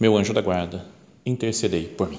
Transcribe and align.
meu 0.00 0.16
anjo 0.16 0.32
da 0.32 0.40
guarda, 0.40 0.86
intercedei 1.26 1.84
por 1.86 2.08
mim. 2.08 2.18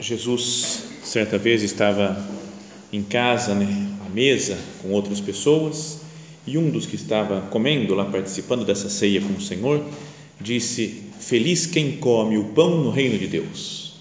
Jesus, 0.00 0.84
certa 1.04 1.36
vez, 1.36 1.62
estava 1.62 2.16
em 2.90 3.02
casa, 3.02 3.54
né, 3.54 3.66
à 4.06 4.08
mesa, 4.08 4.56
com 4.80 4.92
outras 4.92 5.20
pessoas, 5.20 5.97
e 6.48 6.56
um 6.56 6.70
dos 6.70 6.86
que 6.86 6.96
estava 6.96 7.42
comendo 7.42 7.94
lá, 7.94 8.06
participando 8.06 8.64
dessa 8.64 8.88
ceia 8.88 9.20
com 9.20 9.34
o 9.34 9.40
Senhor, 9.40 9.84
disse: 10.40 11.02
Feliz 11.20 11.66
quem 11.66 11.98
come 11.98 12.38
o 12.38 12.44
pão 12.44 12.82
no 12.82 12.90
reino 12.90 13.18
de 13.18 13.26
Deus. 13.26 13.92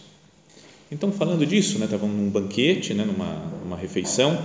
Então, 0.90 1.12
falando 1.12 1.46
disso, 1.46 1.78
né, 1.78 1.86
estavam 1.86 2.08
num 2.08 2.30
banquete, 2.30 2.94
né, 2.94 3.04
numa, 3.04 3.52
numa 3.62 3.76
refeição, 3.76 4.42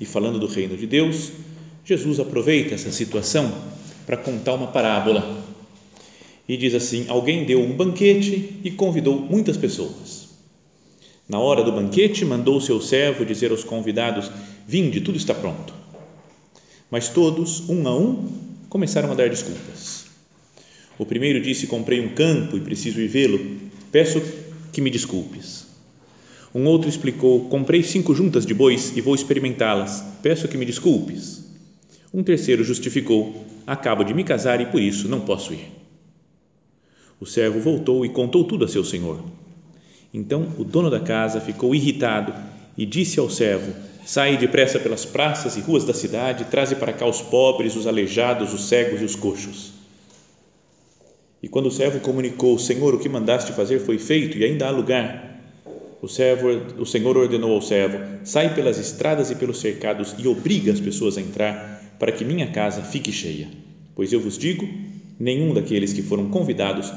e 0.00 0.04
falando 0.04 0.40
do 0.40 0.48
reino 0.48 0.76
de 0.76 0.88
Deus, 0.88 1.30
Jesus 1.84 2.18
aproveita 2.18 2.74
essa 2.74 2.90
situação 2.90 3.54
para 4.04 4.16
contar 4.16 4.54
uma 4.54 4.66
parábola. 4.66 5.44
E 6.48 6.56
diz 6.56 6.74
assim: 6.74 7.06
Alguém 7.08 7.44
deu 7.44 7.60
um 7.60 7.72
banquete 7.72 8.60
e 8.64 8.70
convidou 8.72 9.20
muitas 9.20 9.56
pessoas. 9.56 10.28
Na 11.28 11.38
hora 11.38 11.62
do 11.62 11.70
banquete, 11.70 12.24
mandou 12.24 12.60
seu 12.60 12.80
servo 12.80 13.24
dizer 13.24 13.52
aos 13.52 13.62
convidados: 13.62 14.28
Vinde, 14.66 15.00
tudo 15.00 15.16
está 15.16 15.32
pronto. 15.32 15.83
Mas 16.90 17.08
todos, 17.08 17.68
um 17.68 17.86
a 17.88 17.96
um, 17.96 18.28
começaram 18.68 19.10
a 19.10 19.14
dar 19.14 19.28
desculpas. 19.28 20.06
O 20.98 21.04
primeiro 21.04 21.40
disse: 21.40 21.66
Comprei 21.66 22.00
um 22.00 22.14
campo 22.14 22.56
e 22.56 22.60
preciso 22.60 23.00
ir 23.00 23.08
vê-lo. 23.08 23.38
Peço 23.90 24.22
que 24.72 24.80
me 24.80 24.90
desculpes. 24.90 25.66
Um 26.54 26.66
outro 26.66 26.88
explicou: 26.88 27.48
Comprei 27.48 27.82
cinco 27.82 28.14
juntas 28.14 28.46
de 28.46 28.54
bois 28.54 28.96
e 28.96 29.00
vou 29.00 29.14
experimentá-las. 29.14 30.04
Peço 30.22 30.46
que 30.46 30.56
me 30.56 30.64
desculpes. 30.64 31.44
Um 32.12 32.22
terceiro 32.22 32.62
justificou: 32.62 33.44
Acabo 33.66 34.04
de 34.04 34.14
me 34.14 34.22
casar 34.22 34.60
e 34.60 34.66
por 34.66 34.80
isso 34.80 35.08
não 35.08 35.20
posso 35.20 35.52
ir. 35.52 35.72
O 37.18 37.26
servo 37.26 37.58
voltou 37.58 38.04
e 38.04 38.08
contou 38.08 38.44
tudo 38.44 38.64
a 38.64 38.68
seu 38.68 38.84
senhor. 38.84 39.24
Então 40.12 40.52
o 40.58 40.64
dono 40.64 40.90
da 40.90 41.00
casa 41.00 41.40
ficou 41.40 41.74
irritado 41.74 42.32
e 42.78 42.86
disse 42.86 43.18
ao 43.18 43.28
servo: 43.28 43.74
Sai 44.04 44.36
depressa 44.36 44.78
pelas 44.78 45.04
praças 45.04 45.56
e 45.56 45.60
ruas 45.60 45.84
da 45.84 45.94
cidade, 45.94 46.44
traze 46.44 46.76
para 46.76 46.92
cá 46.92 47.06
os 47.06 47.22
pobres, 47.22 47.74
os 47.74 47.86
aleijados, 47.86 48.52
os 48.52 48.68
cegos 48.68 49.00
e 49.00 49.04
os 49.04 49.16
coxos. 49.16 49.72
E 51.42 51.48
quando 51.48 51.66
o 51.66 51.70
servo 51.70 52.00
comunicou: 52.00 52.58
Senhor, 52.58 52.94
o 52.94 52.98
que 52.98 53.08
mandaste 53.08 53.52
fazer 53.52 53.78
foi 53.80 53.98
feito 53.98 54.36
e 54.36 54.44
ainda 54.44 54.66
há 54.66 54.70
lugar. 54.70 55.32
O 56.02 56.08
servo, 56.08 56.48
o 56.78 56.84
Senhor 56.84 57.16
ordenou 57.16 57.52
ao 57.52 57.62
servo: 57.62 57.98
Sai 58.24 58.54
pelas 58.54 58.78
estradas 58.78 59.30
e 59.30 59.36
pelos 59.36 59.58
cercados 59.58 60.14
e 60.18 60.28
obriga 60.28 60.70
as 60.70 60.80
pessoas 60.80 61.16
a 61.16 61.20
entrar, 61.22 61.96
para 61.98 62.12
que 62.12 62.24
minha 62.24 62.50
casa 62.50 62.82
fique 62.82 63.10
cheia. 63.10 63.48
Pois 63.94 64.12
eu 64.12 64.20
vos 64.20 64.36
digo: 64.36 64.68
nenhum 65.18 65.54
daqueles 65.54 65.92
que 65.94 66.02
foram 66.02 66.28
convidados 66.28 66.92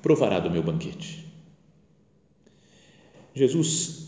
provará 0.00 0.38
do 0.38 0.50
meu 0.50 0.62
banquete. 0.62 1.24
Jesus 3.34 4.01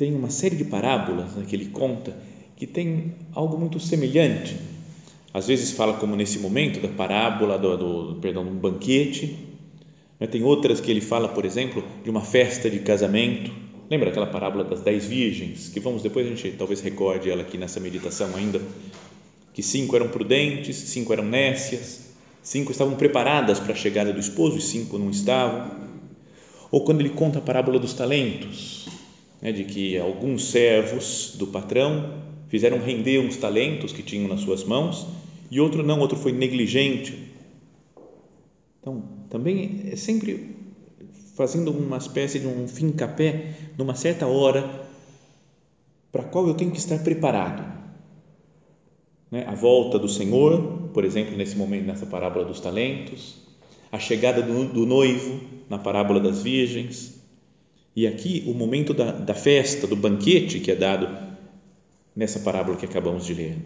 tem 0.00 0.14
uma 0.14 0.30
série 0.30 0.56
de 0.56 0.64
parábolas 0.64 1.34
né, 1.34 1.44
que 1.46 1.54
ele 1.54 1.66
conta 1.66 2.16
que 2.56 2.66
tem 2.66 3.12
algo 3.34 3.58
muito 3.58 3.78
semelhante. 3.78 4.56
Às 5.32 5.46
vezes 5.46 5.72
fala 5.72 5.92
como 5.92 6.16
nesse 6.16 6.38
momento 6.38 6.80
da 6.80 6.88
parábola 6.88 7.58
do, 7.58 8.14
do 8.14 8.14
perdão, 8.18 8.42
de 8.42 8.50
um 8.50 8.54
banquete. 8.54 9.36
Né, 10.18 10.26
tem 10.26 10.42
outras 10.42 10.80
que 10.80 10.90
ele 10.90 11.02
fala, 11.02 11.28
por 11.28 11.44
exemplo, 11.44 11.84
de 12.02 12.08
uma 12.08 12.22
festa 12.22 12.70
de 12.70 12.78
casamento. 12.78 13.52
Lembra 13.90 14.08
aquela 14.08 14.26
parábola 14.26 14.64
das 14.64 14.80
dez 14.80 15.04
virgens 15.04 15.68
que 15.68 15.78
vamos 15.78 16.02
depois 16.02 16.24
a 16.26 16.30
gente 16.30 16.50
talvez 16.52 16.80
recorde 16.80 17.28
ela 17.28 17.42
aqui 17.42 17.58
nessa 17.58 17.78
meditação 17.78 18.34
ainda, 18.34 18.58
que 19.52 19.62
cinco 19.62 19.94
eram 19.96 20.08
prudentes, 20.08 20.76
cinco 20.76 21.12
eram 21.12 21.24
nécias, 21.24 22.14
cinco 22.42 22.72
estavam 22.72 22.94
preparadas 22.94 23.60
para 23.60 23.74
a 23.74 23.76
chegada 23.76 24.14
do 24.14 24.20
esposo 24.20 24.56
e 24.56 24.62
cinco 24.62 24.96
não 24.96 25.10
estavam 25.10 25.90
ou 26.70 26.84
quando 26.84 27.00
ele 27.00 27.10
conta 27.10 27.40
a 27.40 27.42
parábola 27.42 27.78
dos 27.78 27.94
talentos, 27.94 28.86
né, 29.40 29.52
de 29.52 29.64
que 29.64 29.98
alguns 29.98 30.50
servos 30.50 31.34
do 31.36 31.46
patrão 31.46 32.22
fizeram 32.48 32.78
render 32.78 33.18
uns 33.18 33.36
talentos 33.36 33.92
que 33.92 34.02
tinham 34.02 34.28
nas 34.28 34.40
suas 34.40 34.64
mãos 34.64 35.06
e 35.50 35.60
outro 35.60 35.82
não, 35.82 35.98
outro 36.00 36.18
foi 36.18 36.32
negligente. 36.32 37.30
Então, 38.80 39.02
também 39.28 39.82
é 39.90 39.96
sempre 39.96 40.56
fazendo 41.34 41.70
uma 41.70 41.96
espécie 41.96 42.38
de 42.38 42.46
um 42.46 42.68
fim-capé 42.68 43.54
numa 43.78 43.94
certa 43.94 44.26
hora 44.26 44.88
para 46.12 46.22
a 46.22 46.24
qual 46.24 46.46
eu 46.46 46.54
tenho 46.54 46.70
que 46.70 46.78
estar 46.78 46.98
preparado. 46.98 47.64
Né? 49.30 49.44
A 49.46 49.54
volta 49.54 49.98
do 49.98 50.08
Senhor, 50.08 50.90
por 50.92 51.04
exemplo, 51.04 51.36
nesse 51.36 51.56
momento, 51.56 51.86
nessa 51.86 52.06
parábola 52.06 52.44
dos 52.44 52.60
talentos, 52.60 53.36
a 53.92 53.98
chegada 53.98 54.42
do, 54.42 54.64
do 54.66 54.86
noivo, 54.86 55.40
na 55.68 55.78
parábola 55.78 56.20
das 56.20 56.42
virgens, 56.42 57.19
e 57.94 58.06
aqui 58.06 58.44
o 58.46 58.54
momento 58.54 58.94
da, 58.94 59.12
da 59.12 59.34
festa, 59.34 59.86
do 59.86 59.96
banquete 59.96 60.60
que 60.60 60.70
é 60.70 60.76
dado 60.76 61.08
nessa 62.14 62.40
parábola 62.40 62.76
que 62.76 62.84
acabamos 62.86 63.24
de 63.26 63.34
ler. 63.34 63.56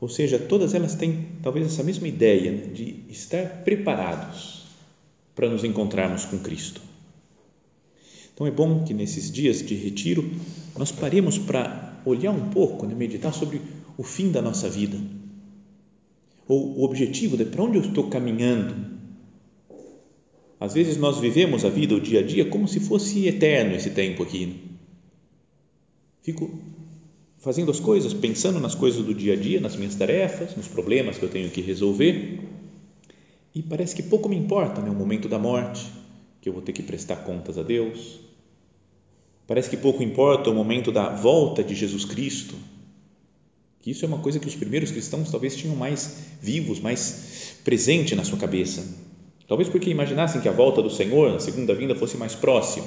Ou 0.00 0.08
seja, 0.08 0.38
todas 0.38 0.72
elas 0.72 0.94
têm 0.94 1.26
talvez 1.42 1.66
essa 1.66 1.82
mesma 1.82 2.08
ideia 2.08 2.52
de 2.68 3.04
estar 3.10 3.62
preparados 3.64 4.64
para 5.34 5.48
nos 5.48 5.62
encontrarmos 5.62 6.24
com 6.24 6.38
Cristo. 6.38 6.80
Então 8.32 8.46
é 8.46 8.50
bom 8.50 8.84
que 8.84 8.94
nesses 8.94 9.30
dias 9.30 9.62
de 9.62 9.74
retiro 9.74 10.30
nós 10.78 10.90
paremos 10.90 11.36
para 11.36 12.00
olhar 12.06 12.30
um 12.30 12.48
pouco, 12.48 12.86
né, 12.86 12.94
meditar 12.94 13.34
sobre 13.34 13.60
o 13.98 14.02
fim 14.02 14.30
da 14.30 14.40
nossa 14.40 14.70
vida, 14.70 14.96
ou 16.48 16.78
o 16.78 16.84
objetivo 16.84 17.36
de 17.36 17.44
para 17.44 17.62
onde 17.62 17.76
eu 17.76 17.82
estou 17.82 18.08
caminhando 18.08 18.89
às 20.60 20.74
vezes 20.74 20.98
nós 20.98 21.18
vivemos 21.18 21.64
a 21.64 21.70
vida, 21.70 21.94
o 21.94 22.00
dia 22.00 22.20
a 22.20 22.22
dia, 22.22 22.44
como 22.44 22.68
se 22.68 22.80
fosse 22.80 23.26
eterno 23.26 23.74
esse 23.74 23.90
tempo 23.90 24.22
aqui. 24.22 24.60
Fico 26.22 26.50
fazendo 27.38 27.70
as 27.70 27.80
coisas, 27.80 28.12
pensando 28.12 28.60
nas 28.60 28.74
coisas 28.74 29.02
do 29.02 29.14
dia 29.14 29.32
a 29.32 29.36
dia, 29.36 29.58
nas 29.58 29.74
minhas 29.74 29.94
tarefas, 29.94 30.54
nos 30.54 30.68
problemas 30.68 31.16
que 31.16 31.24
eu 31.24 31.30
tenho 31.30 31.48
que 31.48 31.62
resolver, 31.62 32.40
e 33.54 33.62
parece 33.62 33.96
que 33.96 34.02
pouco 34.02 34.28
me 34.28 34.36
importa 34.36 34.82
né, 34.82 34.90
o 34.90 34.94
momento 34.94 35.30
da 35.30 35.38
morte, 35.38 35.86
que 36.42 36.48
eu 36.50 36.52
vou 36.52 36.60
ter 36.60 36.74
que 36.74 36.82
prestar 36.82 37.16
contas 37.16 37.56
a 37.56 37.62
Deus. 37.62 38.20
Parece 39.46 39.70
que 39.70 39.78
pouco 39.78 40.02
importa 40.02 40.50
o 40.50 40.54
momento 40.54 40.92
da 40.92 41.08
volta 41.08 41.64
de 41.64 41.74
Jesus 41.74 42.04
Cristo, 42.04 42.54
que 43.80 43.90
isso 43.90 44.04
é 44.04 44.08
uma 44.08 44.18
coisa 44.18 44.38
que 44.38 44.46
os 44.46 44.54
primeiros 44.54 44.90
cristãos 44.90 45.30
talvez 45.30 45.56
tinham 45.56 45.74
mais 45.74 46.18
vivos, 46.42 46.78
mais 46.78 47.56
presente 47.64 48.14
na 48.14 48.24
sua 48.24 48.38
cabeça 48.38 49.09
Talvez 49.50 49.68
porque 49.68 49.90
imaginassem 49.90 50.40
que 50.40 50.48
a 50.48 50.52
volta 50.52 50.80
do 50.80 50.88
Senhor, 50.88 51.34
a 51.34 51.40
segunda 51.40 51.74
vinda, 51.74 51.92
fosse 51.96 52.16
mais 52.16 52.36
próxima. 52.36 52.86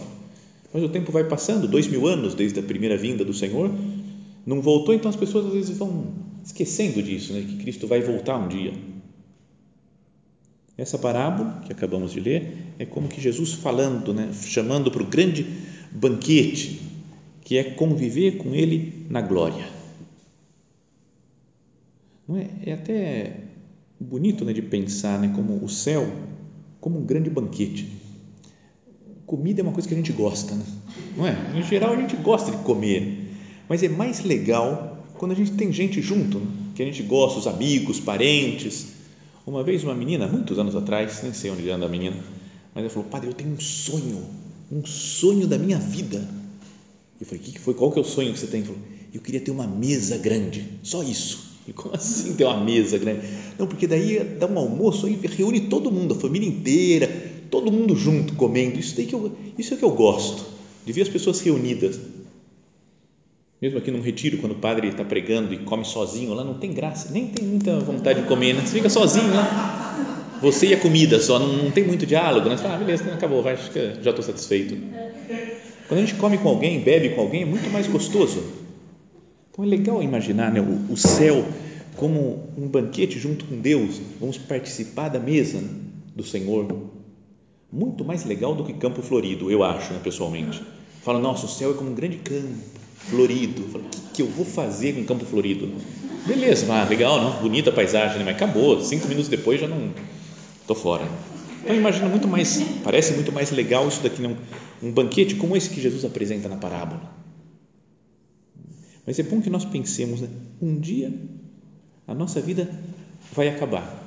Mas 0.73 0.81
o 0.81 0.87
tempo 0.87 1.11
vai 1.11 1.25
passando, 1.25 1.67
dois 1.67 1.87
mil 1.87 2.07
anos 2.07 2.33
desde 2.35 2.57
a 2.57 2.63
primeira 2.63 2.95
vinda 2.95 3.25
do 3.25 3.33
Senhor, 3.33 3.69
não 4.45 4.61
voltou, 4.61 4.95
então 4.95 5.09
as 5.09 5.17
pessoas 5.17 5.47
às 5.47 5.51
vezes 5.51 5.77
vão 5.77 6.13
esquecendo 6.41 7.03
disso, 7.03 7.33
né? 7.33 7.41
que 7.41 7.57
Cristo 7.57 7.85
vai 7.85 7.99
voltar 7.99 8.37
um 8.37 8.47
dia. 8.47 8.71
Essa 10.77 10.97
parábola 10.97 11.61
que 11.65 11.73
acabamos 11.73 12.13
de 12.13 12.21
ler 12.21 12.55
é 12.79 12.85
como 12.85 13.09
que 13.09 13.19
Jesus 13.19 13.51
falando, 13.51 14.13
né? 14.13 14.31
chamando 14.31 14.89
para 14.89 15.03
o 15.03 15.05
grande 15.05 15.45
banquete, 15.91 16.79
que 17.41 17.57
é 17.57 17.65
conviver 17.65 18.37
com 18.37 18.55
Ele 18.55 19.05
na 19.09 19.19
glória. 19.19 19.67
Não 22.25 22.37
é? 22.37 22.47
é 22.65 22.71
até 22.71 23.41
bonito 23.99 24.45
né, 24.45 24.53
de 24.53 24.61
pensar 24.61 25.19
né, 25.19 25.29
como 25.35 25.61
o 25.61 25.67
céu 25.67 26.07
como 26.83 26.99
um 26.99 27.05
grande 27.05 27.29
banquete. 27.29 27.87
Comida 29.25 29.61
é 29.61 29.63
uma 29.63 29.71
coisa 29.71 29.87
que 29.87 29.93
a 29.93 29.97
gente 29.97 30.11
gosta, 30.11 30.53
né? 30.53 30.65
não 31.15 31.25
é? 31.25 31.33
Em 31.55 31.63
geral, 31.63 31.93
a 31.93 31.95
gente 31.95 32.17
gosta 32.17 32.51
de 32.51 32.57
comer, 32.57 33.29
mas 33.69 33.81
é 33.83 33.87
mais 33.87 34.21
legal 34.21 35.07
quando 35.13 35.31
a 35.31 35.35
gente 35.35 35.51
tem 35.51 35.71
gente 35.71 36.01
junto, 36.01 36.39
né? 36.39 36.47
que 36.75 36.83
a 36.83 36.85
gente 36.85 37.01
gosta, 37.03 37.39
os 37.39 37.47
amigos, 37.47 38.01
parentes. 38.01 38.87
Uma 39.47 39.63
vez 39.63 39.81
uma 39.81 39.95
menina, 39.95 40.27
muitos 40.27 40.59
anos 40.59 40.75
atrás, 40.75 41.23
nem 41.23 41.31
sei 41.31 41.51
onde 41.51 41.69
anda 41.69 41.85
a 41.85 41.89
menina, 41.89 42.17
mas 42.75 42.83
ela 42.83 42.89
falou: 42.89 43.07
Padre, 43.07 43.29
eu 43.29 43.33
tenho 43.33 43.53
um 43.53 43.59
sonho, 43.61 44.21
um 44.69 44.85
sonho 44.85 45.47
da 45.47 45.57
minha 45.57 45.79
vida. 45.79 46.27
Eu 47.17 47.25
falei: 47.25 47.41
que 47.41 47.57
foi? 47.59 47.75
Qual 47.75 47.93
que 47.93 47.99
é 47.99 48.01
o 48.01 48.05
sonho 48.05 48.33
que 48.33 48.39
você 48.39 48.47
tem? 48.47 48.59
Ele 48.59 48.67
falou: 48.67 48.81
Eu 49.13 49.21
queria 49.21 49.39
ter 49.39 49.51
uma 49.51 49.65
mesa 49.65 50.17
grande, 50.17 50.67
só 50.83 51.01
isso. 51.01 51.52
Como 51.75 51.95
assim 51.95 52.33
ter 52.35 52.43
uma 52.45 52.61
mesa 52.61 52.97
grande? 52.97 53.21
Não, 53.57 53.67
porque 53.67 53.87
daí 53.87 54.19
dá 54.39 54.47
um 54.47 54.57
almoço 54.57 55.05
aí 55.05 55.17
reúne 55.23 55.61
todo 55.61 55.91
mundo, 55.91 56.13
a 56.13 56.17
família 56.17 56.47
inteira, 56.47 57.07
todo 57.49 57.71
mundo 57.71 57.95
junto 57.95 58.35
comendo. 58.35 58.79
Isso 58.79 58.95
daí 58.95 59.05
que 59.05 59.15
eu, 59.15 59.31
isso 59.57 59.73
é 59.73 59.77
que 59.77 59.83
eu 59.83 59.91
gosto, 59.91 60.45
de 60.85 60.91
ver 60.91 61.03
as 61.03 61.09
pessoas 61.09 61.39
reunidas. 61.39 61.99
Mesmo 63.61 63.77
aqui 63.77 63.91
num 63.91 64.01
retiro, 64.01 64.39
quando 64.39 64.51
o 64.51 64.55
padre 64.55 64.89
está 64.89 65.05
pregando 65.05 65.53
e 65.53 65.59
come 65.59 65.85
sozinho 65.85 66.33
lá, 66.33 66.43
não 66.43 66.55
tem 66.55 66.73
graça, 66.73 67.09
nem 67.13 67.27
tem 67.27 67.47
muita 67.47 67.79
vontade 67.79 68.21
de 68.21 68.27
comer, 68.27 68.53
né? 68.53 68.61
Você 68.65 68.73
fica 68.73 68.89
sozinho 68.89 69.33
lá. 69.33 70.39
Você 70.41 70.67
e 70.67 70.73
a 70.73 70.77
comida 70.77 71.21
só, 71.21 71.39
não, 71.39 71.47
não 71.47 71.71
tem 71.71 71.85
muito 71.85 72.05
diálogo, 72.05 72.49
né? 72.49 72.57
Você 72.57 72.63
fala, 72.63 72.75
ah, 72.75 72.79
beleza, 72.79 73.05
acabou, 73.13 73.41
vai, 73.41 73.53
acho 73.53 73.71
que 73.71 73.93
já 74.01 74.09
estou 74.09 74.21
satisfeito. 74.21 74.75
Quando 75.87 75.99
a 75.99 76.05
gente 76.05 76.15
come 76.15 76.37
com 76.37 76.49
alguém, 76.49 76.81
bebe 76.81 77.09
com 77.09 77.21
alguém, 77.21 77.43
é 77.43 77.45
muito 77.45 77.69
mais 77.69 77.87
gostoso. 77.87 78.43
Então 79.53 79.63
é 79.63 79.67
legal 79.67 80.01
imaginar 80.01 80.51
né, 80.51 80.59
o, 80.59 80.91
o 80.91 80.97
céu 80.97 81.45
como 81.95 82.49
um 82.57 82.67
banquete 82.67 83.19
junto 83.19 83.45
com 83.45 83.61
Deus, 83.61 84.01
vamos 84.19 84.35
participar 84.35 85.09
da 85.09 85.19
mesa 85.19 85.63
do 86.15 86.23
Senhor. 86.23 86.89
Muito 87.71 88.03
mais 88.03 88.25
legal 88.25 88.55
do 88.55 88.63
que 88.63 88.73
Campo 88.73 89.03
Florido, 89.03 89.51
eu 89.51 89.63
acho, 89.63 89.93
né, 89.93 89.99
pessoalmente. 90.03 90.59
Fala, 91.03 91.19
nossa, 91.19 91.45
o 91.45 91.49
céu 91.49 91.69
é 91.69 91.73
como 91.75 91.91
um 91.91 91.93
grande 91.93 92.17
campo 92.17 92.47
florido. 92.97 93.61
o 93.61 93.79
que, 93.89 94.01
que 94.13 94.21
eu 94.23 94.27
vou 94.27 94.43
fazer 94.43 94.93
com 94.93 95.05
Campo 95.05 95.23
Florido? 95.23 95.69
Beleza, 96.25 96.65
ah, 96.73 96.89
legal, 96.89 97.21
não? 97.21 97.39
bonita 97.39 97.69
a 97.69 97.73
paisagem, 97.73 98.17
né? 98.17 98.23
mas 98.25 98.35
acabou, 98.35 98.81
cinco 98.81 99.07
minutos 99.07 99.29
depois 99.29 99.61
já 99.61 99.67
não, 99.67 99.91
estou 100.61 100.75
fora. 100.75 101.07
Então 101.63 101.75
imagina 101.75 102.09
muito 102.09 102.27
mais, 102.27 102.59
parece 102.83 103.13
muito 103.13 103.31
mais 103.31 103.51
legal 103.51 103.87
isso 103.87 104.01
daqui, 104.01 104.25
um, 104.25 104.35
um 104.81 104.91
banquete 104.91 105.35
como 105.35 105.55
esse 105.55 105.69
que 105.69 105.79
Jesus 105.79 106.03
apresenta 106.03 106.49
na 106.49 106.55
parábola. 106.55 107.22
Mas 109.05 109.19
é 109.19 109.23
bom 109.23 109.41
que 109.41 109.49
nós 109.49 109.65
pensemos, 109.65 110.21
né? 110.21 110.29
um 110.61 110.79
dia 110.79 111.13
a 112.07 112.13
nossa 112.13 112.41
vida 112.41 112.69
vai 113.33 113.49
acabar. 113.49 114.01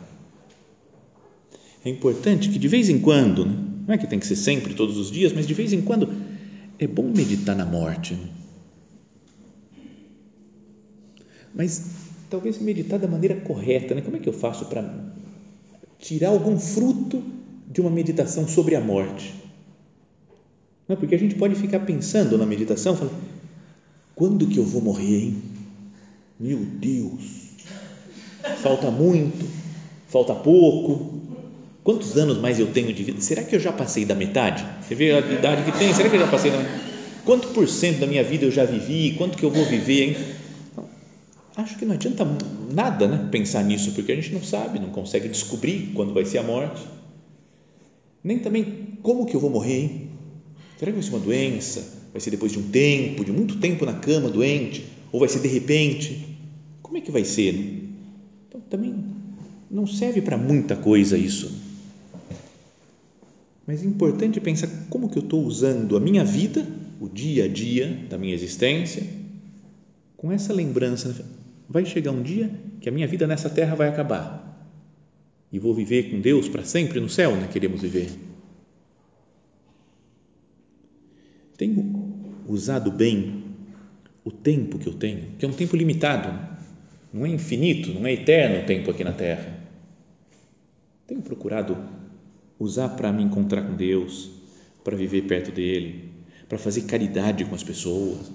É 1.84 1.88
importante 1.88 2.48
que 2.48 2.58
de 2.58 2.68
vez 2.68 2.88
em 2.88 2.98
quando, 2.98 3.46
né? 3.46 3.56
não 3.86 3.94
é 3.94 3.98
que 3.98 4.06
tem 4.06 4.18
que 4.18 4.26
ser 4.26 4.36
sempre, 4.36 4.74
todos 4.74 4.96
os 4.96 5.10
dias, 5.10 5.32
mas 5.32 5.46
de 5.46 5.54
vez 5.54 5.72
em 5.72 5.82
quando 5.82 6.12
é 6.78 6.86
bom 6.86 7.10
meditar 7.14 7.56
na 7.56 7.64
morte. 7.64 8.14
Né? 8.14 8.28
mas 11.56 11.82
talvez 12.28 12.58
meditar 12.58 12.98
da 12.98 13.08
maneira 13.08 13.34
correta, 13.36 13.94
né? 13.94 14.02
Como 14.02 14.18
é 14.18 14.20
que 14.20 14.28
eu 14.28 14.32
faço 14.32 14.66
para 14.66 14.94
tirar 15.98 16.28
algum 16.28 16.58
fruto 16.58 17.24
de 17.66 17.80
uma 17.80 17.90
meditação 17.90 18.46
sobre 18.46 18.76
a 18.76 18.80
morte? 18.80 19.34
Não 20.86 20.94
é? 20.94 20.98
Porque 20.98 21.14
a 21.14 21.18
gente 21.18 21.34
pode 21.34 21.54
ficar 21.54 21.80
pensando 21.80 22.36
na 22.36 22.44
meditação, 22.44 22.94
falando, 22.94 23.16
quando 24.16 24.48
que 24.48 24.58
eu 24.58 24.64
vou 24.64 24.80
morrer, 24.80 25.24
hein? 25.24 25.42
Meu 26.40 26.58
Deus, 26.58 27.22
falta 28.62 28.90
muito, 28.90 29.46
falta 30.08 30.34
pouco. 30.34 31.14
Quantos 31.84 32.16
anos 32.16 32.38
mais 32.38 32.58
eu 32.58 32.66
tenho 32.72 32.92
de 32.92 33.04
vida? 33.04 33.20
Será 33.20 33.44
que 33.44 33.54
eu 33.54 33.60
já 33.60 33.72
passei 33.72 34.04
da 34.04 34.14
metade? 34.14 34.66
Você 34.82 34.94
vê 34.94 35.12
a 35.12 35.20
idade 35.20 35.70
que 35.70 35.78
tem, 35.78 35.94
será 35.94 36.08
que 36.08 36.16
eu 36.16 36.20
já 36.20 36.26
passei 36.26 36.50
da 36.50 36.58
metade? 36.58 36.80
Quanto 37.24 37.48
por 37.48 37.68
cento 37.68 38.00
da 38.00 38.06
minha 38.06 38.24
vida 38.24 38.44
eu 38.44 38.50
já 38.50 38.64
vivi? 38.64 39.14
Quanto 39.16 39.36
que 39.36 39.44
eu 39.44 39.50
vou 39.50 39.64
viver, 39.64 40.02
hein? 40.02 40.16
acho 41.56 41.76
que 41.78 41.84
não 41.84 41.94
adianta 41.94 42.26
nada 42.72 43.06
né, 43.06 43.28
pensar 43.30 43.62
nisso, 43.64 43.92
porque 43.92 44.12
a 44.12 44.14
gente 44.14 44.32
não 44.32 44.42
sabe, 44.42 44.78
não 44.78 44.90
consegue 44.90 45.28
descobrir 45.28 45.92
quando 45.94 46.12
vai 46.12 46.24
ser 46.24 46.38
a 46.38 46.42
morte, 46.42 46.82
nem 48.22 48.38
também 48.38 48.98
como 49.02 49.26
que 49.26 49.34
eu 49.34 49.40
vou 49.40 49.50
morrer, 49.50 49.80
hein? 49.80 50.10
será 50.78 50.90
que 50.90 50.98
vai 50.98 51.02
ser 51.02 51.14
uma 51.14 51.24
doença, 51.24 51.95
vai 52.16 52.20
ser 52.22 52.30
depois 52.30 52.50
de 52.50 52.58
um 52.58 52.70
tempo, 52.70 53.22
de 53.26 53.30
muito 53.30 53.58
tempo 53.58 53.84
na 53.84 53.92
cama 53.92 54.30
doente, 54.30 54.86
ou 55.12 55.20
vai 55.20 55.28
ser 55.28 55.38
de 55.40 55.48
repente, 55.48 56.38
como 56.80 56.96
é 56.96 57.02
que 57.02 57.10
vai 57.10 57.26
ser? 57.26 57.52
Né? 57.52 57.80
Então 58.48 58.58
também 58.70 59.04
não 59.70 59.86
serve 59.86 60.22
para 60.22 60.38
muita 60.38 60.74
coisa 60.76 61.18
isso, 61.18 61.54
mas 63.66 63.82
é 63.82 63.86
importante 63.86 64.40
pensar 64.40 64.66
como 64.88 65.10
que 65.10 65.18
eu 65.18 65.22
estou 65.22 65.44
usando 65.44 65.94
a 65.94 66.00
minha 66.00 66.24
vida, 66.24 66.66
o 66.98 67.06
dia 67.06 67.44
a 67.44 67.48
dia 67.48 68.06
da 68.08 68.16
minha 68.16 68.32
existência, 68.32 69.02
com 70.16 70.32
essa 70.32 70.54
lembrança 70.54 71.22
vai 71.68 71.84
chegar 71.84 72.12
um 72.12 72.22
dia 72.22 72.50
que 72.80 72.88
a 72.88 72.92
minha 72.92 73.06
vida 73.06 73.26
nessa 73.26 73.50
terra 73.50 73.74
vai 73.74 73.88
acabar 73.88 74.66
e 75.52 75.58
vou 75.58 75.74
viver 75.74 76.10
com 76.10 76.18
Deus 76.18 76.48
para 76.48 76.64
sempre 76.64 76.98
no 76.98 77.10
céu, 77.10 77.36
né? 77.36 77.46
Queremos 77.52 77.82
viver. 77.82 78.08
Tenho 81.56 82.05
usado 82.48 82.90
bem 82.90 83.44
o 84.24 84.30
tempo 84.30 84.78
que 84.78 84.88
eu 84.88 84.94
tenho, 84.94 85.32
que 85.38 85.44
é 85.44 85.48
um 85.48 85.52
tempo 85.52 85.76
limitado, 85.76 86.28
não 87.12 87.24
é 87.24 87.28
infinito, 87.28 87.92
não 87.92 88.06
é 88.06 88.12
eterno 88.12 88.62
o 88.62 88.66
tempo 88.66 88.90
aqui 88.90 89.04
na 89.04 89.12
terra. 89.12 89.56
Tenho 91.06 91.22
procurado 91.22 91.76
usar 92.58 92.90
para 92.90 93.12
me 93.12 93.22
encontrar 93.22 93.62
com 93.62 93.74
Deus, 93.74 94.30
para 94.82 94.96
viver 94.96 95.22
perto 95.22 95.52
dele, 95.52 96.10
para 96.48 96.58
fazer 96.58 96.82
caridade 96.82 97.44
com 97.44 97.54
as 97.54 97.62
pessoas 97.62 98.30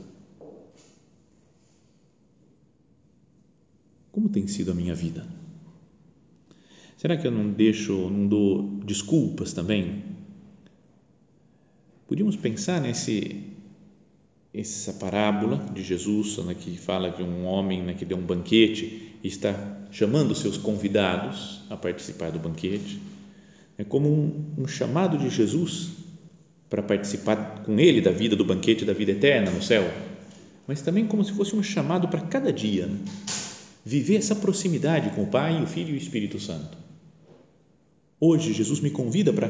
Como 4.12 4.28
tem 4.28 4.46
sido 4.48 4.72
a 4.72 4.76
minha 4.76 4.94
vida? 4.94 5.26
Será 6.98 7.16
que 7.18 7.26
eu 7.26 7.32
não 7.32 7.50
deixo, 7.50 8.10
não 8.10 8.28
dou 8.28 8.80
desculpas 8.86 9.54
também? 9.54 10.04
Podíamos 12.08 12.36
pensar 12.36 12.82
nesse 12.82 13.44
essa 14.54 14.94
parábola 14.94 15.66
de 15.74 15.84
Jesus, 15.84 16.38
né, 16.38 16.54
que 16.54 16.78
fala 16.78 17.10
de 17.10 17.24
um 17.24 17.46
homem 17.46 17.82
né, 17.82 17.94
que 17.94 18.06
deu 18.06 18.18
um 18.18 18.22
banquete 18.22 19.16
e 19.24 19.28
está 19.28 19.54
chamando 19.92 20.36
seus 20.36 20.58
convidados 20.58 21.62
a 21.70 21.78
participar 21.78 22.32
do 22.32 22.40
banquete, 22.40 23.02
é 23.78 23.84
como 23.84 24.10
um, 24.10 24.64
um 24.64 24.68
chamado 24.68 25.18
de 25.18 25.30
Jesus 25.30 25.92
para 26.70 26.84
participar 26.84 27.64
com 27.64 27.80
ele 27.80 28.02
da 28.02 28.12
vida 28.12 28.36
do 28.36 28.46
banquete 28.46 28.86
da 28.86 28.94
vida 28.94 29.12
eterna 29.12 29.52
no 29.52 29.62
céu, 29.62 29.90
mas 30.68 30.82
também 30.82 31.06
como 31.06 31.24
se 31.24 31.32
fosse 31.32 31.56
um 31.56 31.64
chamado 31.64 32.08
para 32.08 32.22
cada 32.22 32.52
dia. 32.52 32.88
Né? 32.88 32.98
viver 33.84 34.18
essa 34.18 34.36
proximidade 34.36 35.10
com 35.16 35.24
o 35.24 35.28
Pai, 35.28 35.62
o 35.62 35.68
Filho 35.68 35.90
e 35.90 35.94
o 35.94 35.98
Espírito 35.98 36.40
Santo. 36.40 36.78
Hoje, 38.20 38.54
Jesus 38.54 38.80
me 38.80 38.92
convida 38.92 39.34
para, 39.34 39.50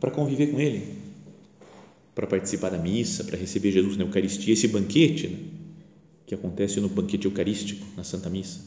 para 0.00 0.10
conviver 0.10 0.48
com 0.48 0.60
Ele, 0.60 0.97
para 2.18 2.26
participar 2.26 2.70
da 2.70 2.78
missa, 2.78 3.22
para 3.22 3.38
receber 3.38 3.70
Jesus 3.70 3.96
na 3.96 4.02
Eucaristia, 4.02 4.52
esse 4.52 4.66
banquete 4.66 5.28
né, 5.28 5.38
que 6.26 6.34
acontece 6.34 6.80
no 6.80 6.88
banquete 6.88 7.26
eucarístico, 7.26 7.86
na 7.96 8.02
Santa 8.02 8.28
Missa. 8.28 8.58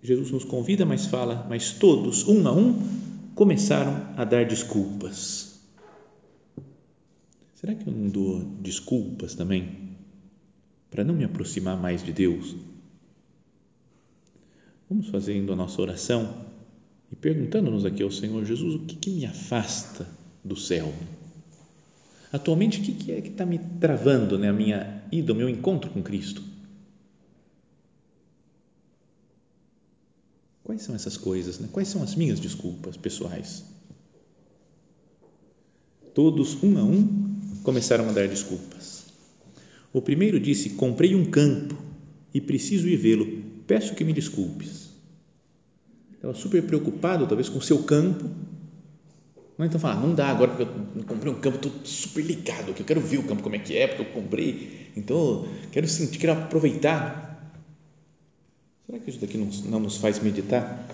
Jesus 0.00 0.30
nos 0.30 0.44
convida, 0.44 0.86
mas 0.86 1.06
fala, 1.06 1.44
mas 1.48 1.72
todos, 1.72 2.28
um 2.28 2.46
a 2.46 2.52
um, 2.52 2.80
começaram 3.34 4.14
a 4.16 4.24
dar 4.24 4.46
desculpas. 4.46 5.58
Será 7.56 7.74
que 7.74 7.88
eu 7.88 7.92
não 7.92 8.08
dou 8.08 8.44
desculpas 8.60 9.34
também? 9.34 9.88
para 10.88 11.02
não 11.02 11.16
me 11.16 11.24
aproximar 11.24 11.76
mais 11.76 12.00
de 12.04 12.12
Deus? 12.12 12.54
Vamos 14.88 15.08
fazendo 15.08 15.52
a 15.52 15.56
nossa 15.56 15.82
oração 15.82 16.46
e 17.10 17.16
perguntando-nos 17.16 17.84
aqui 17.84 18.04
ao 18.04 18.10
Senhor 18.12 18.44
Jesus 18.44 18.76
o 18.76 18.86
que, 18.86 18.94
que 18.94 19.10
me 19.10 19.26
afasta 19.26 20.17
do 20.48 20.56
céu. 20.56 20.92
Atualmente, 22.32 22.80
o 22.80 22.82
que, 22.82 23.12
é 23.12 23.20
que 23.20 23.28
está 23.28 23.46
me 23.46 23.58
travando 23.80 24.38
né, 24.38 24.48
a 24.48 24.52
minha 24.52 25.02
ida, 25.12 25.32
o 25.32 25.36
meu 25.36 25.48
encontro 25.48 25.90
com 25.90 26.02
Cristo? 26.02 26.42
Quais 30.64 30.82
são 30.82 30.94
essas 30.94 31.16
coisas? 31.16 31.58
Né? 31.58 31.68
Quais 31.72 31.88
são 31.88 32.02
as 32.02 32.14
minhas 32.14 32.38
desculpas 32.38 32.96
pessoais? 32.96 33.64
Todos, 36.12 36.62
um 36.62 36.76
a 36.78 36.82
um, 36.82 37.38
começaram 37.62 38.08
a 38.08 38.12
dar 38.12 38.28
desculpas. 38.28 39.06
O 39.92 40.02
primeiro 40.02 40.38
disse: 40.38 40.70
Comprei 40.70 41.14
um 41.14 41.24
campo 41.30 41.76
e 42.34 42.40
preciso 42.40 42.86
ir 42.88 42.96
vê-lo. 42.96 43.42
Peço 43.66 43.94
que 43.94 44.04
me 44.04 44.12
desculpes. 44.12 44.88
Estava 46.12 46.34
super 46.34 46.62
preocupado, 46.64 47.26
talvez, 47.26 47.48
com 47.48 47.58
o 47.58 47.62
seu 47.62 47.82
campo. 47.84 48.28
Então, 49.58 49.80
fala, 49.80 50.00
não 50.00 50.14
dá 50.14 50.28
agora, 50.28 50.52
porque 50.52 50.62
eu 50.98 51.04
comprei 51.04 51.32
um 51.32 51.40
campo, 51.40 51.56
estou 51.56 51.72
super 51.84 52.24
ligado 52.24 52.70
aqui, 52.70 52.80
eu 52.80 52.86
quero 52.86 53.00
ver 53.00 53.18
o 53.18 53.24
campo 53.24 53.42
como 53.42 53.56
é 53.56 53.58
que 53.58 53.76
é, 53.76 53.88
porque 53.88 54.02
eu 54.02 54.06
comprei, 54.06 54.90
então 54.96 55.48
quero 55.72 55.88
sentir, 55.88 56.18
quero 56.18 56.34
aproveitar. 56.34 57.28
Será 58.86 59.00
que 59.00 59.10
isso 59.10 59.18
daqui 59.18 59.36
não, 59.36 59.48
não 59.68 59.80
nos 59.80 59.96
faz 59.96 60.20
meditar 60.20 60.88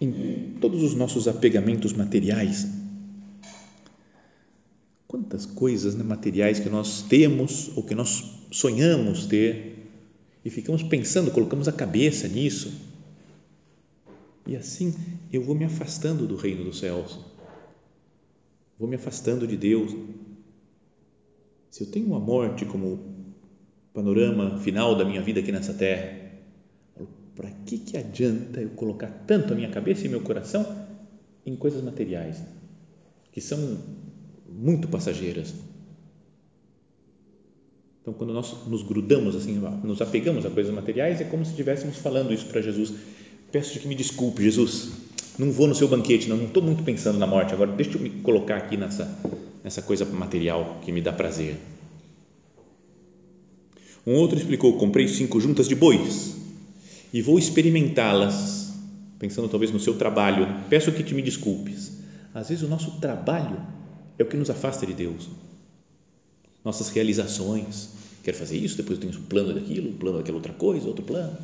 em 0.00 0.56
todos 0.60 0.82
os 0.82 0.94
nossos 0.94 1.28
apegamentos 1.28 1.92
materiais? 1.92 2.66
Quantas 5.06 5.46
coisas 5.46 5.94
né, 5.94 6.02
materiais 6.02 6.58
que 6.58 6.68
nós 6.68 7.02
temos 7.02 7.70
ou 7.76 7.84
que 7.84 7.94
nós 7.94 8.24
sonhamos 8.50 9.26
ter 9.26 9.88
e 10.44 10.50
ficamos 10.50 10.82
pensando, 10.82 11.30
colocamos 11.30 11.68
a 11.68 11.72
cabeça 11.72 12.28
nisso. 12.28 12.72
E 14.46 14.56
assim 14.56 14.94
eu 15.32 15.42
vou 15.42 15.54
me 15.54 15.64
afastando 15.64 16.26
do 16.26 16.36
reino 16.36 16.64
dos 16.64 16.78
céus, 16.78 17.18
vou 18.78 18.88
me 18.88 18.96
afastando 18.96 19.46
de 19.46 19.56
Deus. 19.56 19.94
Se 21.70 21.82
eu 21.82 21.90
tenho 21.90 22.14
a 22.14 22.20
morte 22.20 22.64
como 22.64 23.00
panorama 23.92 24.58
final 24.60 24.94
da 24.94 25.04
minha 25.04 25.20
vida 25.20 25.40
aqui 25.40 25.50
nessa 25.50 25.74
terra, 25.74 26.18
para 27.34 27.50
que, 27.66 27.78
que 27.78 27.96
adianta 27.96 28.60
eu 28.60 28.70
colocar 28.70 29.08
tanto 29.26 29.52
a 29.52 29.56
minha 29.56 29.70
cabeça 29.70 30.06
e 30.06 30.08
meu 30.08 30.20
coração 30.20 30.86
em 31.44 31.54
coisas 31.54 31.82
materiais, 31.82 32.42
que 33.32 33.40
são 33.40 33.78
muito 34.48 34.88
passageiras. 34.88 35.54
Então, 38.02 38.12
quando 38.12 38.32
nós 38.32 38.66
nos 38.66 38.82
grudamos 38.82 39.36
assim, 39.36 39.60
nos 39.84 40.00
apegamos 40.00 40.46
a 40.46 40.50
coisas 40.50 40.72
materiais, 40.74 41.20
é 41.20 41.24
como 41.24 41.44
se 41.44 41.50
estivéssemos 41.50 41.98
falando 41.98 42.32
isso 42.32 42.46
para 42.46 42.60
Jesus. 42.60 42.94
Peço-te 43.52 43.80
que 43.80 43.88
me 43.88 43.94
desculpe, 43.94 44.42
Jesus, 44.42 44.92
não 45.38 45.52
vou 45.52 45.68
no 45.68 45.74
seu 45.74 45.86
banquete, 45.86 46.28
não, 46.28 46.36
não 46.36 46.46
estou 46.46 46.62
muito 46.62 46.82
pensando 46.82 47.18
na 47.18 47.26
morte, 47.26 47.54
agora 47.54 47.70
deixa 47.70 47.96
eu 47.96 48.00
me 48.00 48.10
colocar 48.10 48.56
aqui 48.56 48.76
nessa, 48.76 49.08
nessa 49.62 49.80
coisa 49.80 50.04
material 50.04 50.80
que 50.84 50.90
me 50.90 51.00
dá 51.00 51.12
prazer. 51.12 51.56
Um 54.04 54.14
outro 54.14 54.38
explicou: 54.38 54.76
comprei 54.76 55.06
cinco 55.06 55.40
juntas 55.40 55.68
de 55.68 55.74
bois 55.74 56.34
e 57.12 57.22
vou 57.22 57.38
experimentá-las, 57.38 58.72
pensando 59.18 59.48
talvez 59.48 59.70
no 59.70 59.78
seu 59.78 59.94
trabalho. 59.96 60.48
Peço 60.68 60.90
que 60.90 61.02
te 61.02 61.14
me 61.14 61.22
desculpes. 61.22 61.92
Às 62.34 62.48
vezes 62.48 62.64
o 62.64 62.68
nosso 62.68 62.92
trabalho 63.00 63.60
é 64.18 64.22
o 64.22 64.26
que 64.26 64.36
nos 64.36 64.50
afasta 64.50 64.86
de 64.86 64.94
Deus. 64.94 65.28
Nossas 66.64 66.88
realizações. 66.88 67.90
Quero 68.24 68.36
fazer 68.36 68.56
isso, 68.56 68.76
depois 68.76 68.98
eu 68.98 69.08
tenho 69.08 69.22
um 69.22 69.26
plano 69.26 69.54
daquilo, 69.54 69.90
um 69.90 69.96
plano 69.96 70.18
daquela 70.18 70.36
outra 70.36 70.52
coisa, 70.52 70.86
outro 70.86 71.04
plano. 71.04 71.36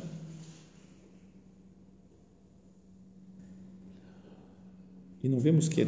E 5.25 5.27
não 5.27 5.39
vemos 5.39 5.67
que 5.67 5.81
é 5.81 5.87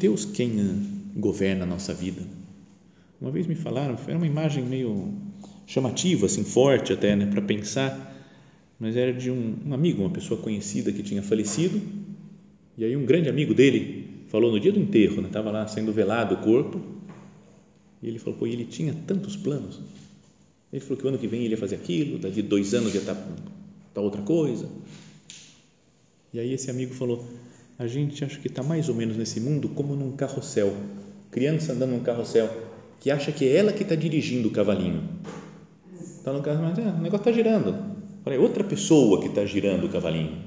Deus 0.00 0.24
quem 0.24 0.50
governa 1.14 1.64
a 1.64 1.66
nossa 1.66 1.92
vida. 1.92 2.22
Uma 3.20 3.30
vez 3.30 3.46
me 3.46 3.54
falaram, 3.54 3.98
era 4.08 4.16
uma 4.16 4.26
imagem 4.26 4.64
meio 4.64 5.12
chamativa, 5.66 6.24
assim, 6.24 6.42
forte 6.42 6.90
até, 6.90 7.14
né, 7.14 7.26
para 7.26 7.42
pensar, 7.42 8.16
mas 8.80 8.96
era 8.96 9.12
de 9.12 9.30
um, 9.30 9.56
um 9.66 9.74
amigo, 9.74 10.00
uma 10.00 10.08
pessoa 10.08 10.40
conhecida 10.40 10.90
que 10.90 11.02
tinha 11.02 11.22
falecido, 11.22 11.82
e 12.78 12.82
aí 12.82 12.96
um 12.96 13.04
grande 13.04 13.28
amigo 13.28 13.52
dele 13.52 14.24
falou 14.28 14.50
no 14.50 14.58
dia 14.58 14.72
do 14.72 14.80
enterro, 14.80 15.20
estava 15.20 15.52
né, 15.52 15.58
lá 15.58 15.66
sendo 15.66 15.92
velado 15.92 16.36
o 16.36 16.38
corpo, 16.38 16.80
e 18.02 18.08
ele 18.08 18.18
falou, 18.18 18.38
pô, 18.38 18.46
ele 18.46 18.64
tinha 18.64 18.96
tantos 19.06 19.36
planos. 19.36 19.82
Ele 20.72 20.80
falou 20.80 20.96
que 20.96 21.04
o 21.04 21.08
ano 21.10 21.18
que 21.18 21.28
vem 21.28 21.42
ele 21.42 21.50
ia 21.50 21.58
fazer 21.58 21.74
aquilo, 21.74 22.18
daqui 22.18 22.40
dois 22.40 22.72
anos 22.72 22.94
ia 22.94 23.00
estar 23.00 23.16
tá, 23.16 23.28
tá 23.92 24.00
outra 24.00 24.22
coisa. 24.22 24.66
E 26.32 26.40
aí 26.40 26.54
esse 26.54 26.70
amigo 26.70 26.94
falou, 26.94 27.22
a 27.82 27.88
gente 27.88 28.24
acha 28.24 28.38
que 28.38 28.46
está 28.46 28.62
mais 28.62 28.88
ou 28.88 28.94
menos 28.94 29.16
nesse 29.16 29.40
mundo 29.40 29.68
como 29.68 29.96
num 29.96 30.12
carrossel, 30.12 30.72
criança 31.32 31.72
andando 31.72 31.90
num 31.90 32.00
carrossel, 32.00 32.48
que 33.00 33.10
acha 33.10 33.32
que 33.32 33.44
é 33.44 33.56
ela 33.56 33.72
que 33.72 33.82
está 33.82 33.96
dirigindo 33.96 34.48
o 34.48 34.52
cavalinho. 34.52 35.02
Está 35.98 36.32
no 36.32 36.40
carro, 36.42 36.62
mas 36.62 36.78
é, 36.78 36.82
o 36.82 36.98
negócio 36.98 37.28
está 37.28 37.32
girando. 37.32 37.74
É 38.24 38.38
outra 38.38 38.62
pessoa 38.62 39.20
que 39.20 39.26
está 39.26 39.44
girando 39.44 39.86
o 39.86 39.88
cavalinho. 39.88 40.40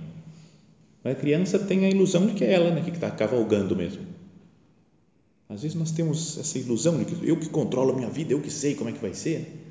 Mas 1.03 1.17
a 1.17 1.19
criança 1.19 1.59
tem 1.59 1.83
a 1.83 1.89
ilusão 1.89 2.25
de 2.25 2.35
que 2.35 2.45
é 2.45 2.53
ela 2.53 2.71
né, 2.71 2.81
que 2.81 2.91
está 2.91 3.11
cavalgando 3.11 3.75
mesmo. 3.75 4.03
Às 5.49 5.61
vezes 5.61 5.75
nós 5.75 5.91
temos 5.91 6.37
essa 6.37 6.57
ilusão 6.57 6.97
de 6.97 7.03
que 7.03 7.27
eu 7.27 7.37
que 7.37 7.49
controlo 7.49 7.91
a 7.91 7.95
minha 7.97 8.09
vida, 8.09 8.31
eu 8.31 8.39
que 8.39 8.49
sei 8.49 8.75
como 8.75 8.89
é 8.89 8.93
que 8.93 8.99
vai 8.99 9.13
ser. 9.13 9.61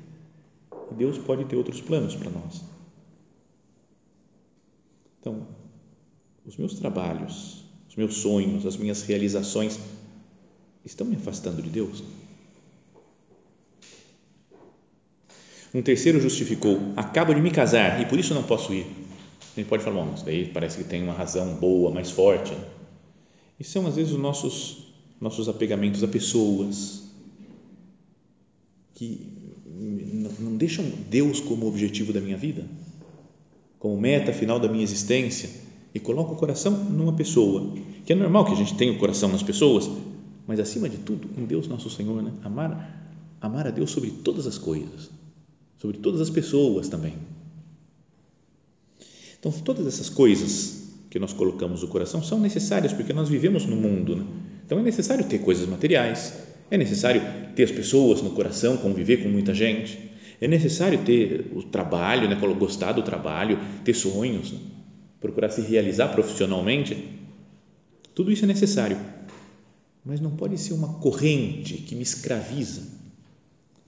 Deus 0.95 1.17
pode 1.17 1.45
ter 1.45 1.55
outros 1.55 1.81
planos 1.81 2.15
para 2.15 2.29
nós. 2.29 2.63
Então, 5.19 5.47
os 6.45 6.57
meus 6.57 6.75
trabalhos, 6.75 7.63
os 7.89 7.95
meus 7.95 8.15
sonhos, 8.15 8.65
as 8.65 8.77
minhas 8.77 9.01
realizações 9.03 9.79
estão 10.83 11.07
me 11.07 11.15
afastando 11.15 11.61
de 11.61 11.69
Deus? 11.69 12.03
Um 15.73 15.81
terceiro 15.81 16.21
justificou: 16.21 16.79
acabo 16.95 17.33
de 17.33 17.41
me 17.41 17.51
casar 17.51 18.01
e 18.01 18.05
por 18.05 18.19
isso 18.19 18.33
não 18.33 18.43
posso 18.43 18.73
ir. 18.73 18.85
A 19.55 19.59
gente 19.59 19.67
pode 19.67 19.83
falar, 19.83 20.03
bom, 20.03 20.13
isso 20.13 20.25
daí 20.25 20.49
parece 20.49 20.77
que 20.77 20.83
tem 20.83 21.01
uma 21.03 21.13
razão 21.13 21.55
boa, 21.55 21.91
mais 21.91 22.11
forte. 22.11 22.53
E 23.59 23.63
são, 23.63 23.87
às 23.87 23.95
vezes, 23.95 24.11
os 24.11 24.19
nossos, 24.19 24.93
nossos 25.19 25.47
apegamentos 25.47 26.03
a 26.03 26.07
pessoas 26.07 27.03
que 28.93 29.31
não 30.39 30.55
deixam 30.55 30.85
Deus 31.09 31.39
como 31.39 31.67
objetivo 31.67 32.13
da 32.13 32.21
minha 32.21 32.37
vida, 32.37 32.65
como 33.79 33.99
meta 33.99 34.33
final 34.33 34.59
da 34.59 34.67
minha 34.67 34.83
existência, 34.83 35.49
e 35.95 35.99
colocam 35.99 36.35
o 36.35 36.37
coração 36.37 36.71
numa 36.71 37.13
pessoa, 37.13 37.73
que 38.05 38.13
é 38.13 38.15
normal 38.15 38.45
que 38.45 38.51
a 38.51 38.55
gente 38.55 38.75
tenha 38.75 38.91
o 38.91 38.99
coração 38.99 39.29
nas 39.29 39.41
pessoas, 39.41 39.89
mas 40.45 40.59
acima 40.59 40.87
de 40.87 40.97
tudo, 40.97 41.27
em 41.37 41.45
Deus 41.45 41.67
nosso 41.67 41.89
Senhor, 41.89 42.21
né? 42.21 42.31
amar, 42.43 43.09
amar 43.41 43.65
a 43.65 43.71
Deus 43.71 43.89
sobre 43.89 44.11
todas 44.11 44.45
as 44.45 44.59
coisas, 44.59 45.09
sobre 45.79 45.97
todas 45.97 46.21
as 46.21 46.29
pessoas 46.29 46.87
também 46.89 47.13
então, 49.47 49.61
todas 49.61 49.85
essas 49.85 50.09
coisas 50.09 50.89
que 51.07 51.19
nós 51.19 51.31
colocamos 51.31 51.83
no 51.83 51.87
coração 51.87 52.23
são 52.23 52.39
necessárias 52.39 52.91
porque 52.91 53.13
nós 53.13 53.29
vivemos 53.29 53.63
no 53.67 53.75
mundo. 53.75 54.15
Né? 54.15 54.25
Então, 54.65 54.79
é 54.79 54.81
necessário 54.81 55.23
ter 55.25 55.37
coisas 55.37 55.69
materiais, 55.69 56.33
é 56.71 56.77
necessário 56.77 57.21
ter 57.55 57.61
as 57.61 57.71
pessoas 57.71 58.23
no 58.23 58.31
coração, 58.31 58.75
conviver 58.77 59.17
com 59.17 59.29
muita 59.29 59.53
gente, 59.53 59.99
é 60.41 60.47
necessário 60.47 60.97
ter 61.05 61.51
o 61.53 61.61
trabalho, 61.61 62.27
né? 62.27 62.35
gostar 62.57 62.93
do 62.93 63.03
trabalho, 63.03 63.59
ter 63.83 63.93
sonhos, 63.93 64.51
né? 64.51 64.57
Procurar 65.25 65.49
se 65.49 65.61
realizar 65.61 66.09
profissionalmente. 66.09 67.09
Tudo 68.13 68.31
isso 68.31 68.45
é 68.45 68.47
necessário, 68.47 68.97
mas 70.03 70.19
não 70.21 70.31
pode 70.35 70.57
ser 70.57 70.73
uma 70.73 70.99
corrente 70.99 71.77
que 71.77 71.95
me 71.95 72.03
escraviza 72.03 72.83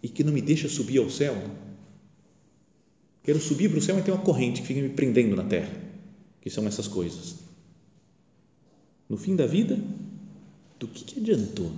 e 0.01 0.09
que 0.09 0.23
não 0.23 0.33
me 0.33 0.41
deixa 0.41 0.67
subir 0.67 0.97
ao 0.97 1.09
céu. 1.09 1.35
Quero 3.23 3.39
subir 3.39 3.69
para 3.69 3.79
o 3.79 3.81
céu, 3.81 3.95
mas 3.95 4.03
tem 4.03 4.13
uma 4.13 4.23
corrente 4.23 4.61
que 4.61 4.67
fica 4.67 4.81
me 4.81 4.89
prendendo 4.89 5.35
na 5.35 5.43
terra, 5.43 5.71
que 6.41 6.49
são 6.49 6.65
essas 6.65 6.87
coisas. 6.87 7.35
No 9.07 9.17
fim 9.17 9.35
da 9.35 9.45
vida, 9.45 9.79
do 10.79 10.87
que, 10.87 11.03
que 11.03 11.19
adiantou 11.19 11.71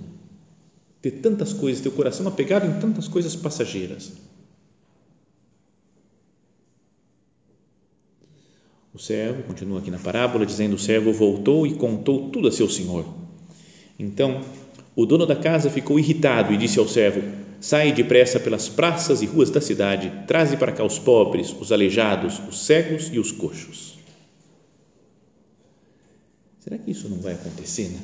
ter 1.02 1.12
tantas 1.12 1.52
coisas, 1.52 1.82
ter 1.82 1.88
o 1.88 1.92
coração 1.92 2.26
apegado 2.26 2.66
em 2.66 2.80
tantas 2.80 3.08
coisas 3.08 3.34
passageiras? 3.36 4.12
O 8.92 8.98
servo, 8.98 9.44
continua 9.44 9.78
aqui 9.78 9.90
na 9.90 9.98
parábola, 9.98 10.44
dizendo: 10.44 10.74
o 10.74 10.78
servo 10.78 11.12
voltou 11.12 11.66
e 11.66 11.74
contou 11.74 12.28
tudo 12.30 12.48
a 12.48 12.52
seu 12.52 12.68
senhor. 12.68 13.04
Então, 13.98 14.40
o 14.96 15.06
dono 15.06 15.26
da 15.26 15.36
casa 15.36 15.70
ficou 15.70 15.98
irritado 15.98 16.52
e 16.52 16.56
disse 16.56 16.78
ao 16.78 16.88
servo: 16.88 17.22
Sai 17.60 17.92
depressa 17.92 18.40
pelas 18.40 18.68
praças 18.68 19.22
e 19.22 19.26
ruas 19.26 19.50
da 19.50 19.60
cidade, 19.60 20.12
traze 20.26 20.56
para 20.56 20.72
cá 20.72 20.84
os 20.84 20.98
pobres, 20.98 21.54
os 21.58 21.70
aleijados, 21.70 22.40
os 22.48 22.66
cegos 22.66 23.10
e 23.12 23.18
os 23.18 23.30
coxos. 23.30 23.98
Será 26.58 26.76
que 26.76 26.90
isso 26.90 27.08
não 27.08 27.18
vai 27.18 27.34
acontecer, 27.34 27.88
né? 27.88 28.00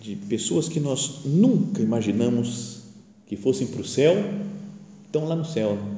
De 0.00 0.14
pessoas 0.14 0.68
que 0.68 0.78
nós 0.78 1.22
nunca 1.24 1.82
imaginamos 1.82 2.82
que 3.26 3.36
fossem 3.36 3.66
para 3.66 3.80
o 3.80 3.84
céu, 3.84 4.14
estão 5.04 5.24
lá 5.26 5.34
no 5.34 5.44
céu. 5.44 5.74
Né? 5.74 5.96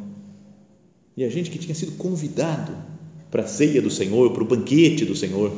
E 1.16 1.24
a 1.24 1.28
gente 1.28 1.50
que 1.50 1.58
tinha 1.58 1.74
sido 1.74 1.92
convidado 1.92 2.74
para 3.30 3.42
a 3.42 3.46
ceia 3.46 3.82
do 3.82 3.90
Senhor, 3.90 4.32
para 4.32 4.42
o 4.42 4.46
banquete 4.46 5.04
do 5.04 5.14
Senhor, 5.14 5.52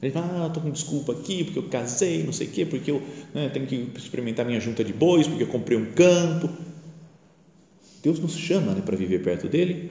ele 0.00 0.12
fala, 0.12 0.44
ah, 0.44 0.46
estou 0.46 0.62
com 0.62 0.70
desculpa 0.70 1.12
aqui 1.12 1.44
porque 1.44 1.58
eu 1.58 1.64
casei, 1.64 2.22
não 2.22 2.32
sei 2.32 2.46
o 2.46 2.50
quê, 2.50 2.66
porque 2.66 2.90
eu 2.90 3.02
né, 3.34 3.48
tenho 3.48 3.66
que 3.66 3.90
experimentar 3.96 4.44
minha 4.44 4.60
junta 4.60 4.84
de 4.84 4.92
bois, 4.92 5.26
porque 5.26 5.42
eu 5.42 5.48
comprei 5.48 5.76
um 5.76 5.92
campo. 5.92 6.50
Deus 8.02 8.20
nos 8.20 8.36
chama 8.36 8.72
né, 8.72 8.82
para 8.82 8.96
viver 8.96 9.22
perto 9.22 9.48
dele 9.48 9.90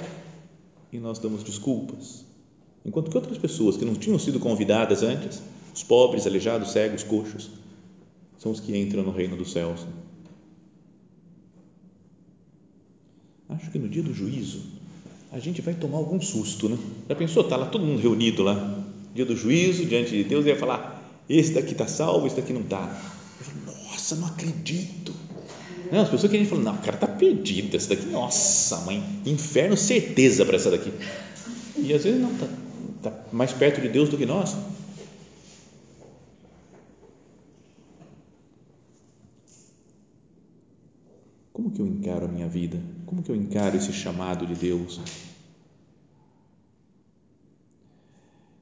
e 0.94 1.00
nós 1.00 1.18
damos 1.18 1.44
desculpas. 1.44 2.24
Enquanto 2.86 3.10
que 3.10 3.18
outras 3.18 3.38
pessoas 3.38 3.78
que 3.78 3.84
não 3.84 3.96
tinham 3.96 4.20
sido 4.20 4.40
convidadas 4.40 5.02
antes, 5.02 5.42
os 5.74 5.84
pobres, 5.84 6.28
aleijados, 6.28 6.72
cegos, 6.72 7.04
coxos, 7.04 7.50
são 8.38 8.52
os 8.52 8.60
que 8.60 8.78
entram 8.78 9.04
no 9.04 9.12
reino 9.12 9.36
dos 9.36 9.52
céus. 9.52 9.86
Acho 13.50 13.72
que 13.72 13.80
no 13.80 13.90
dia 13.90 14.04
do 14.04 14.14
juízo 14.14 14.62
a 15.32 15.40
gente 15.40 15.62
vai 15.62 15.74
tomar 15.74 15.98
algum 15.98 16.22
susto, 16.22 16.70
né? 16.70 16.78
Já 17.10 17.16
pensou? 17.16 17.44
Está 17.44 17.56
lá 17.56 17.66
todo 17.66 17.86
mundo 17.86 18.02
reunido 18.02 18.44
lá 18.44 18.86
dia 19.16 19.26
do 19.26 19.36
juízo, 19.36 19.86
diante 19.86 20.12
de 20.12 20.26
Deus, 20.26 20.46
ia 20.46 20.58
falar: 20.58 21.02
esse 21.30 21.54
daqui 21.54 21.72
está 21.72 21.88
salvo, 21.88 22.28
esse 22.28 22.36
daqui 22.36 22.52
não 22.52 22.62
está. 22.62 23.02
Eu 23.40 23.46
falo, 23.46 23.78
nossa, 23.90 24.16
não 24.18 24.28
acredito. 24.28 25.14
Não, 25.92 26.02
as 26.02 26.10
pessoas 26.10 26.32
querem 26.32 26.46
falar, 26.46 26.64
não, 26.64 26.74
o 26.74 26.80
cara 26.80 26.98
está 26.98 27.08
perdido, 27.08 27.76
esse 27.76 27.88
daqui, 27.88 28.08
nossa, 28.08 28.78
mãe, 28.82 29.04
inferno, 29.26 29.78
certeza 29.78 30.44
para 30.44 30.58
essa 30.58 30.70
daqui. 30.70 30.92
E 31.78 31.94
às 31.94 32.04
vezes 32.04 32.20
não, 32.20 32.32
está 32.32 32.48
tá 33.04 33.14
mais 33.32 33.54
perto 33.54 33.80
de 33.80 33.88
Deus 33.88 34.10
do 34.10 34.18
que 34.18 34.26
nós. 34.26 34.56
Vida? 42.48 42.80
Como 43.06 43.22
que 43.24 43.30
eu 43.30 43.36
encaro 43.36 43.78
esse 43.78 43.94
chamado 43.94 44.46
de 44.46 44.56
Deus? 44.56 45.00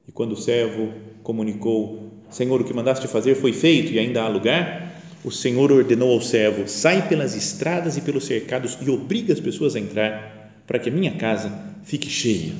E 0.06 0.12
quando 0.12 0.32
o 0.32 0.36
servo 0.36 0.92
comunicou, 1.22 2.10
Senhor, 2.30 2.60
o 2.60 2.64
que 2.64 2.74
mandaste 2.74 3.08
fazer 3.08 3.34
foi 3.34 3.52
feito 3.52 3.92
e 3.92 3.98
ainda 3.98 4.22
há 4.22 4.28
lugar, 4.28 5.00
o 5.24 5.30
Senhor 5.30 5.72
ordenou 5.72 6.12
ao 6.12 6.20
servo: 6.20 6.68
sai 6.68 7.08
pelas 7.08 7.34
estradas 7.34 7.96
e 7.96 8.00
pelos 8.00 8.26
cercados 8.26 8.76
e 8.80 8.90
obriga 8.90 9.32
as 9.32 9.40
pessoas 9.40 9.74
a 9.74 9.80
entrar, 9.80 10.62
para 10.66 10.78
que 10.78 10.88
a 10.88 10.92
minha 10.92 11.16
casa 11.16 11.50
fique 11.84 12.08
cheia. 12.08 12.52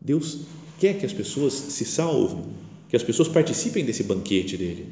Deus 0.00 0.46
quer 0.78 0.98
que 0.98 1.06
as 1.06 1.12
pessoas 1.12 1.52
se 1.52 1.84
salvem, 1.84 2.44
que 2.88 2.96
as 2.96 3.02
pessoas 3.02 3.28
participem 3.28 3.84
desse 3.84 4.02
banquete 4.02 4.56
dele. 4.56 4.88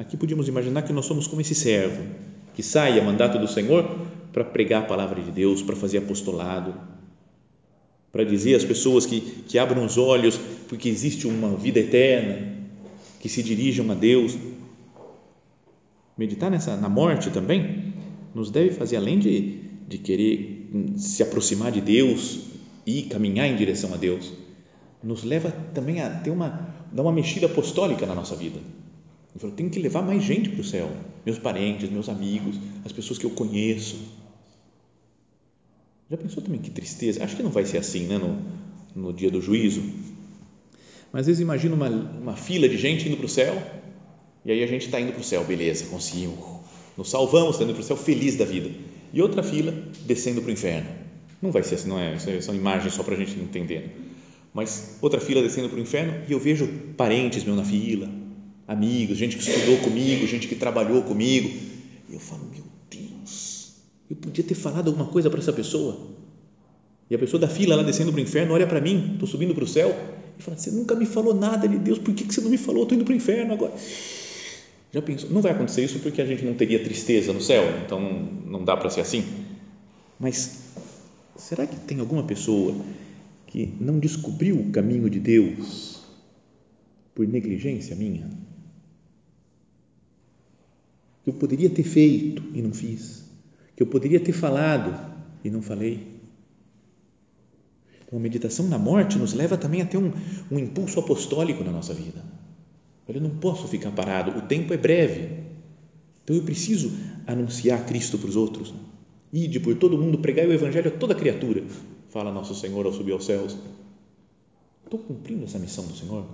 Aqui 0.00 0.16
podíamos 0.16 0.48
imaginar 0.48 0.80
que 0.80 0.94
nós 0.94 1.04
somos 1.04 1.26
como 1.26 1.42
esse 1.42 1.54
servo 1.54 2.02
que 2.54 2.62
sai 2.62 2.98
a 2.98 3.04
mandato 3.04 3.38
do 3.38 3.46
Senhor 3.46 3.84
para 4.32 4.42
pregar 4.42 4.82
a 4.84 4.86
palavra 4.86 5.20
de 5.20 5.30
Deus, 5.30 5.60
para 5.60 5.76
fazer 5.76 5.98
apostolado, 5.98 6.74
para 8.10 8.24
dizer 8.24 8.54
às 8.54 8.64
pessoas 8.64 9.04
que, 9.04 9.20
que 9.20 9.58
abram 9.58 9.84
os 9.84 9.98
olhos 9.98 10.40
porque 10.70 10.88
existe 10.88 11.26
uma 11.26 11.54
vida 11.54 11.80
eterna, 11.80 12.50
que 13.20 13.28
se 13.28 13.42
dirijam 13.42 13.90
a 13.90 13.94
Deus. 13.94 14.38
Meditar 16.16 16.50
nessa, 16.50 16.78
na 16.78 16.88
morte 16.88 17.28
também 17.28 17.92
nos 18.34 18.50
deve 18.50 18.70
fazer, 18.70 18.96
além 18.96 19.18
de, 19.18 19.58
de 19.86 19.98
querer 19.98 20.70
se 20.96 21.22
aproximar 21.22 21.72
de 21.72 21.82
Deus 21.82 22.40
e 22.86 23.02
caminhar 23.02 23.46
em 23.48 23.54
direção 23.54 23.92
a 23.92 23.98
Deus, 23.98 24.32
nos 25.04 25.24
leva 25.24 25.50
também 25.74 26.00
a 26.00 26.08
ter 26.08 26.30
uma, 26.30 26.74
dar 26.90 27.02
uma 27.02 27.12
mexida 27.12 27.44
apostólica 27.44 28.06
na 28.06 28.14
nossa 28.14 28.34
vida. 28.34 28.79
Eu 29.40 29.50
tenho 29.50 29.70
que 29.70 29.78
levar 29.78 30.02
mais 30.02 30.22
gente 30.22 30.48
para 30.48 30.60
o 30.60 30.64
céu, 30.64 30.90
meus 31.24 31.38
parentes, 31.38 31.90
meus 31.90 32.08
amigos, 32.08 32.56
as 32.84 32.92
pessoas 32.92 33.18
que 33.18 33.26
eu 33.26 33.30
conheço 33.30 33.96
já 36.10 36.16
pensou 36.16 36.42
também 36.42 36.60
que 36.60 36.70
tristeza? 36.70 37.22
Acho 37.22 37.36
que 37.36 37.42
não 37.42 37.52
vai 37.52 37.64
ser 37.64 37.78
assim, 37.78 38.06
né, 38.06 38.18
no, 38.18 38.36
no 38.96 39.12
dia 39.12 39.30
do 39.30 39.40
juízo. 39.40 39.80
Mas 41.12 41.20
às 41.20 41.26
vezes 41.28 41.40
imagina 41.40 41.74
uma, 41.74 41.88
uma 41.88 42.36
fila 42.36 42.68
de 42.68 42.76
gente 42.76 43.06
indo 43.06 43.16
para 43.16 43.26
o 43.26 43.28
céu 43.28 43.56
e 44.44 44.50
aí 44.50 44.64
a 44.64 44.66
gente 44.66 44.86
está 44.86 45.00
indo 45.00 45.12
para 45.12 45.20
o 45.20 45.24
céu, 45.24 45.44
beleza, 45.44 45.86
conseguimos, 45.86 46.36
nos 46.96 47.10
salvamos, 47.10 47.52
está 47.52 47.64
indo 47.64 47.74
para 47.74 47.82
o 47.82 47.84
céu 47.84 47.96
feliz 47.96 48.36
da 48.36 48.44
vida. 48.44 48.70
E 49.12 49.22
outra 49.22 49.42
fila 49.42 49.72
descendo 50.04 50.40
para 50.40 50.48
o 50.48 50.52
inferno. 50.52 50.88
Não 51.40 51.52
vai 51.52 51.62
ser 51.62 51.76
assim, 51.76 51.88
não 51.88 51.98
é? 51.98 52.18
São 52.18 52.54
imagens 52.54 52.92
só 52.94 53.04
para 53.04 53.14
a 53.14 53.16
gente 53.16 53.38
entender. 53.38 53.96
Mas 54.52 54.98
outra 55.00 55.20
fila 55.20 55.40
descendo 55.40 55.68
para 55.68 55.78
o 55.78 55.80
inferno 55.80 56.24
e 56.28 56.32
eu 56.32 56.40
vejo 56.40 56.66
parentes 56.96 57.44
meus 57.44 57.56
na 57.56 57.64
fila, 57.64 58.08
amigos, 58.72 59.18
gente 59.18 59.36
que 59.36 59.42
estudou 59.42 59.78
comigo, 59.78 60.26
gente 60.26 60.46
que 60.46 60.54
trabalhou 60.54 61.02
comigo. 61.02 61.48
E 62.08 62.14
eu 62.14 62.20
falo, 62.20 62.44
meu 62.50 62.70
eu 64.10 64.16
podia 64.16 64.42
ter 64.42 64.56
falado 64.56 64.88
alguma 64.88 65.06
coisa 65.06 65.30
para 65.30 65.38
essa 65.38 65.52
pessoa. 65.52 65.96
E 67.08 67.14
a 67.14 67.18
pessoa 67.18 67.40
da 67.40 67.48
fila 67.48 67.76
lá 67.76 67.82
descendo 67.84 68.10
para 68.10 68.18
o 68.18 68.22
inferno 68.22 68.52
olha 68.54 68.66
para 68.66 68.80
mim, 68.80 69.12
estou 69.12 69.28
subindo 69.28 69.54
para 69.54 69.62
o 69.62 69.68
céu, 69.68 69.94
e 70.36 70.42
fala: 70.42 70.56
Você 70.56 70.72
nunca 70.72 70.96
me 70.96 71.06
falou 71.06 71.32
nada 71.32 71.68
de 71.68 71.78
Deus, 71.78 71.98
por 71.98 72.12
que, 72.12 72.24
que 72.24 72.34
você 72.34 72.40
não 72.40 72.50
me 72.50 72.58
falou? 72.58 72.82
Estou 72.82 72.96
indo 72.96 73.04
para 73.04 73.12
o 73.12 73.16
inferno 73.16 73.54
agora. 73.54 73.72
Já 74.92 75.00
pensou? 75.00 75.30
Não 75.30 75.40
vai 75.40 75.52
acontecer 75.52 75.84
isso 75.84 76.00
porque 76.00 76.20
a 76.20 76.26
gente 76.26 76.44
não 76.44 76.54
teria 76.54 76.82
tristeza 76.82 77.32
no 77.32 77.40
céu, 77.40 77.62
então 77.84 78.00
não 78.44 78.64
dá 78.64 78.76
para 78.76 78.90
ser 78.90 79.00
assim. 79.00 79.24
Mas 80.18 80.64
será 81.36 81.64
que 81.64 81.76
tem 81.76 82.00
alguma 82.00 82.24
pessoa 82.24 82.74
que 83.46 83.72
não 83.80 84.00
descobriu 84.00 84.56
o 84.56 84.70
caminho 84.70 85.08
de 85.08 85.20
Deus 85.20 86.00
por 87.14 87.26
negligência 87.28 87.94
minha? 87.94 88.28
Eu 91.30 91.34
poderia 91.34 91.70
ter 91.70 91.84
feito 91.84 92.42
e 92.54 92.60
não 92.62 92.72
fiz? 92.72 93.20
que 93.80 93.82
eu 93.84 93.86
poderia 93.86 94.20
ter 94.20 94.32
falado 94.32 94.94
e 95.42 95.48
não 95.48 95.62
falei. 95.62 96.06
Então, 98.04 98.18
a 98.18 98.20
meditação 98.20 98.68
na 98.68 98.76
morte 98.76 99.16
nos 99.16 99.32
leva 99.32 99.56
também 99.56 99.80
a 99.80 99.86
ter 99.86 99.96
um, 99.96 100.12
um 100.50 100.58
impulso 100.58 101.00
apostólico 101.00 101.64
na 101.64 101.72
nossa 101.72 101.94
vida. 101.94 102.22
Eu 103.08 103.22
não 103.22 103.30
posso 103.30 103.66
ficar 103.66 103.90
parado, 103.92 104.38
o 104.38 104.42
tempo 104.42 104.74
é 104.74 104.76
breve. 104.76 105.46
Então 106.22 106.36
eu 106.36 106.42
preciso 106.42 106.92
anunciar 107.26 107.86
Cristo 107.86 108.18
para 108.18 108.28
os 108.28 108.36
outros. 108.36 108.74
Ide 109.32 109.58
por 109.60 109.74
todo 109.76 109.96
mundo, 109.96 110.18
pregar 110.18 110.46
o 110.46 110.52
Evangelho 110.52 110.88
a 110.88 110.98
toda 110.98 111.14
criatura, 111.14 111.64
fala 112.10 112.30
nosso 112.30 112.54
Senhor 112.54 112.84
ao 112.84 112.92
subir 112.92 113.12
aos 113.12 113.24
céus. 113.24 113.56
Estou 114.84 115.00
cumprindo 115.00 115.44
essa 115.44 115.58
missão 115.58 115.86
do 115.86 115.96
Senhor? 115.96 116.26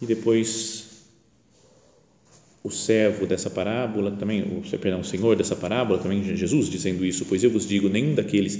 E 0.00 0.06
depois 0.06 0.86
o 2.62 2.70
servo 2.70 3.26
dessa 3.26 3.48
parábola 3.48 4.10
também, 4.10 4.42
o, 4.42 4.78
perdão, 4.78 5.00
o 5.00 5.04
Senhor 5.04 5.36
dessa 5.36 5.54
parábola, 5.54 6.00
também 6.00 6.22
Jesus 6.36 6.68
dizendo 6.68 7.04
isso, 7.04 7.24
pois 7.26 7.44
eu 7.44 7.50
vos 7.50 7.66
digo, 7.66 7.88
nenhum 7.88 8.14
daqueles 8.14 8.58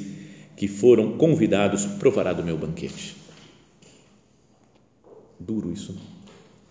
que 0.56 0.68
foram 0.68 1.18
convidados 1.18 1.84
provará 1.84 2.32
do 2.32 2.44
meu 2.44 2.56
banquete. 2.56 3.16
Duro 5.38 5.72
isso. 5.72 5.96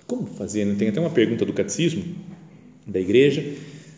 Como 0.08 0.26
fazer? 0.28 0.76
Tem 0.76 0.88
até 0.88 1.00
uma 1.00 1.10
pergunta 1.10 1.46
do 1.46 1.52
catecismo 1.52 2.04
da 2.88 3.00
igreja, 3.00 3.42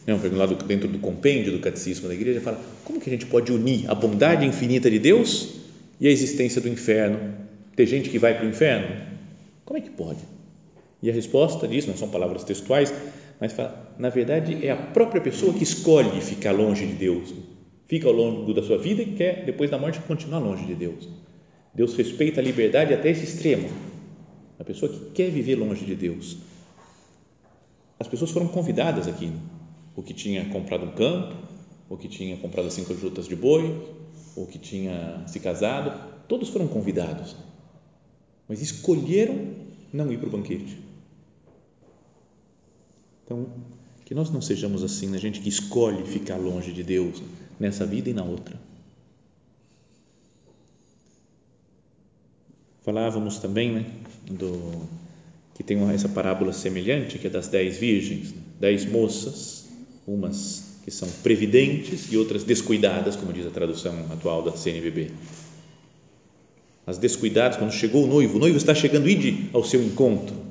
né, 0.07 0.19
lá 0.33 0.45
dentro 0.47 0.87
do 0.87 0.97
compêndio 0.99 1.51
do 1.51 1.59
catecismo 1.59 2.07
da 2.07 2.13
igreja, 2.13 2.41
fala, 2.41 2.59
como 2.83 2.99
que 2.99 3.09
a 3.09 3.13
gente 3.13 3.25
pode 3.25 3.51
unir 3.51 3.89
a 3.89 3.93
bondade 3.93 4.45
infinita 4.45 4.89
de 4.89 4.97
Deus 4.97 5.59
e 5.99 6.07
a 6.07 6.11
existência 6.11 6.59
do 6.59 6.69
inferno? 6.69 7.35
Ter 7.75 7.85
gente 7.85 8.09
que 8.09 8.17
vai 8.17 8.35
para 8.35 8.45
o 8.45 8.49
inferno? 8.49 8.95
Como 9.63 9.77
é 9.77 9.81
que 9.81 9.89
pode? 9.89 10.36
E 11.07 11.09
a 11.09 11.13
resposta 11.13 11.65
diz, 11.69 11.85
não 11.85 11.95
são 11.95 12.09
palavras 12.09 12.43
textuais, 12.43 12.93
mas 13.39 13.53
fala, 13.53 13.95
na 13.97 14.09
verdade 14.09 14.65
é 14.67 14.71
a 14.71 14.75
própria 14.75 15.21
pessoa 15.21 15.53
que 15.53 15.63
escolhe 15.63 16.19
ficar 16.19 16.51
longe 16.51 16.85
de 16.85 16.95
Deus, 16.95 17.33
fica 17.87 18.09
ao 18.09 18.13
longo 18.13 18.53
da 18.53 18.61
sua 18.61 18.77
vida 18.77 19.01
e 19.01 19.13
quer 19.13 19.45
depois 19.45 19.71
da 19.71 19.77
morte 19.77 20.01
continuar 20.01 20.39
longe 20.39 20.65
de 20.65 20.75
Deus. 20.75 21.07
Deus 21.73 21.95
respeita 21.95 22.41
a 22.41 22.43
liberdade 22.43 22.93
até 22.93 23.09
esse 23.09 23.23
extremo. 23.23 23.69
A 24.59 24.65
pessoa 24.65 24.91
que 24.91 25.11
quer 25.11 25.31
viver 25.31 25.55
longe 25.55 25.85
de 25.85 25.95
Deus. 25.95 26.39
As 27.97 28.07
pessoas 28.09 28.31
foram 28.31 28.49
convidadas 28.49 29.07
aqui, 29.07 29.31
o 29.95 30.03
que 30.03 30.13
tinha 30.13 30.43
comprado 30.49 30.83
um 30.83 30.91
campo, 30.91 31.37
o 31.87 31.95
que 31.95 32.09
tinha 32.09 32.35
comprado 32.35 32.69
cinco 32.69 32.93
jutas 32.97 33.29
de 33.29 33.35
boi, 33.37 33.81
o 34.35 34.45
que 34.45 34.59
tinha 34.59 35.23
se 35.25 35.39
casado, 35.39 35.97
todos 36.27 36.49
foram 36.49 36.67
convidados, 36.67 37.33
mas 38.45 38.61
escolheram 38.61 39.55
não 39.93 40.11
ir 40.11 40.17
para 40.17 40.27
o 40.27 40.31
banquete 40.31 40.86
então, 43.27 43.45
que 44.05 44.15
nós 44.15 44.29
não 44.29 44.41
sejamos 44.41 44.85
assim, 44.85 45.07
né? 45.07 45.17
gente 45.17 45.41
que 45.41 45.49
escolhe 45.49 46.05
ficar 46.05 46.37
longe 46.37 46.71
de 46.71 46.81
Deus 46.81 47.21
nessa 47.59 47.85
vida 47.85 48.09
e 48.09 48.13
na 48.13 48.23
outra. 48.23 48.57
Falávamos 52.83 53.37
também 53.39 53.73
né, 53.73 53.85
do, 54.31 54.87
que 55.53 55.61
tem 55.61 55.75
uma, 55.75 55.91
essa 55.91 56.07
parábola 56.07 56.53
semelhante, 56.53 57.19
que 57.19 57.27
é 57.27 57.29
das 57.29 57.49
dez 57.49 57.77
virgens, 57.77 58.31
né? 58.31 58.41
dez 58.61 58.85
moças, 58.85 59.65
umas 60.07 60.77
que 60.85 60.89
são 60.89 61.09
previdentes 61.21 62.09
e 62.09 62.15
outras 62.15 62.45
descuidadas, 62.45 63.17
como 63.17 63.33
diz 63.33 63.45
a 63.45 63.49
tradução 63.49 63.93
atual 64.09 64.41
da 64.41 64.55
CNBB. 64.55 65.11
As 66.85 66.97
descuidadas, 66.97 67.57
quando 67.57 67.73
chegou 67.73 68.05
o 68.05 68.07
noivo, 68.07 68.37
o 68.37 68.39
noivo 68.39 68.55
está 68.55 68.73
chegando, 68.73 69.09
ide 69.09 69.49
ao 69.51 69.65
seu 69.65 69.83
encontro 69.83 70.46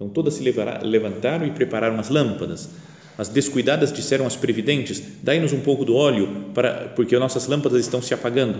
então 0.00 0.08
todas 0.08 0.32
se 0.32 0.42
levantaram 0.82 1.46
e 1.46 1.50
prepararam 1.50 2.00
as 2.00 2.08
lâmpadas. 2.08 2.70
As 3.18 3.28
descuidadas 3.28 3.92
disseram 3.92 4.26
às 4.26 4.34
previdentes: 4.34 5.02
Dai-nos 5.22 5.52
um 5.52 5.60
pouco 5.60 5.84
do 5.84 5.94
óleo, 5.94 6.46
para, 6.54 6.88
porque 6.96 7.18
nossas 7.18 7.46
lâmpadas 7.46 7.82
estão 7.82 8.00
se 8.00 8.14
apagando. 8.14 8.58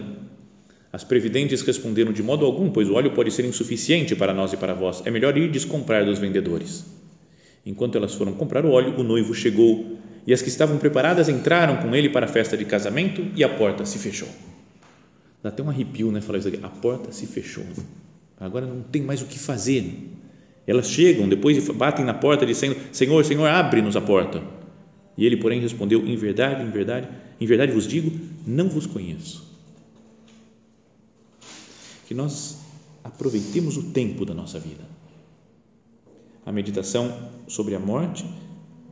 As 0.93 1.03
previdentes 1.03 1.63
responderam: 1.63 2.13
De 2.13 2.23
modo 2.23 2.45
algum, 2.45 2.71
pois 2.71 2.91
o 2.91 2.93
óleo 2.93 3.13
pode 3.13 3.31
ser 3.31 3.47
insuficiente 3.47 4.15
para 4.15 4.35
nós 4.35 4.53
e 4.53 4.59
para 4.59 4.75
vós. 4.75 5.03
É 5.07 5.11
melhor 5.11 5.35
ir 5.39 5.51
descomprar 5.51 6.05
dos 6.05 6.19
vendedores. 6.19 6.85
Enquanto 7.65 7.97
elas 7.97 8.15
foram 8.15 8.35
comprar 8.35 8.67
o 8.67 8.73
óleo, 8.73 9.01
o 9.01 9.03
noivo 9.03 9.33
chegou 9.33 9.97
e 10.27 10.35
as 10.35 10.43
que 10.43 10.51
estavam 10.51 10.77
preparadas 10.77 11.31
entraram 11.31 11.79
com 11.79 11.97
ele 11.97 12.11
para 12.11 12.27
a 12.27 12.29
festa 12.29 12.55
de 12.55 12.67
casamento 12.67 13.27
e 13.35 13.43
a 13.43 13.49
porta 13.49 13.87
se 13.87 13.99
fechou. 13.99 14.29
Dá 15.43 15.49
até 15.49 15.63
um 15.63 15.71
arrepio, 15.71 16.13
né? 16.13 16.21
Falar 16.21 16.37
isso 16.37 16.49
aqui. 16.49 16.61
A 16.63 16.69
porta 16.69 17.11
se 17.13 17.27
fechou. 17.27 17.65
Agora 18.39 18.67
não 18.67 18.83
tem 18.83 19.01
mais 19.01 19.23
o 19.23 19.25
que 19.25 19.39
fazer 19.39 20.11
elas 20.71 20.89
chegam 20.89 21.29
depois 21.29 21.69
batem 21.71 22.05
na 22.05 22.15
porta 22.15 22.47
dizendo: 22.47 22.77
Senhor, 22.93 23.25
Senhor, 23.25 23.47
abre-nos 23.49 23.97
a 23.97 24.01
porta. 24.01 24.41
E 25.17 25.27
ele, 25.27 25.37
porém, 25.37 25.61
respondeu: 25.61 26.07
Em 26.07 26.15
verdade, 26.15 26.63
em 26.63 26.71
verdade, 26.71 27.09
em 27.41 27.47
verdade 27.47 27.73
vos 27.73 27.89
digo, 27.89 28.11
não 28.47 28.69
vos 28.69 28.87
conheço. 28.87 29.51
Que 32.07 32.15
nós 32.15 32.59
aproveitemos 33.03 33.77
o 33.77 33.91
tempo 33.91 34.25
da 34.25 34.33
nossa 34.33 34.61
vida. 34.61 34.85
A 36.47 36.53
meditação 36.53 37.31
sobre 37.49 37.75
a 37.75 37.81
morte 37.81 38.25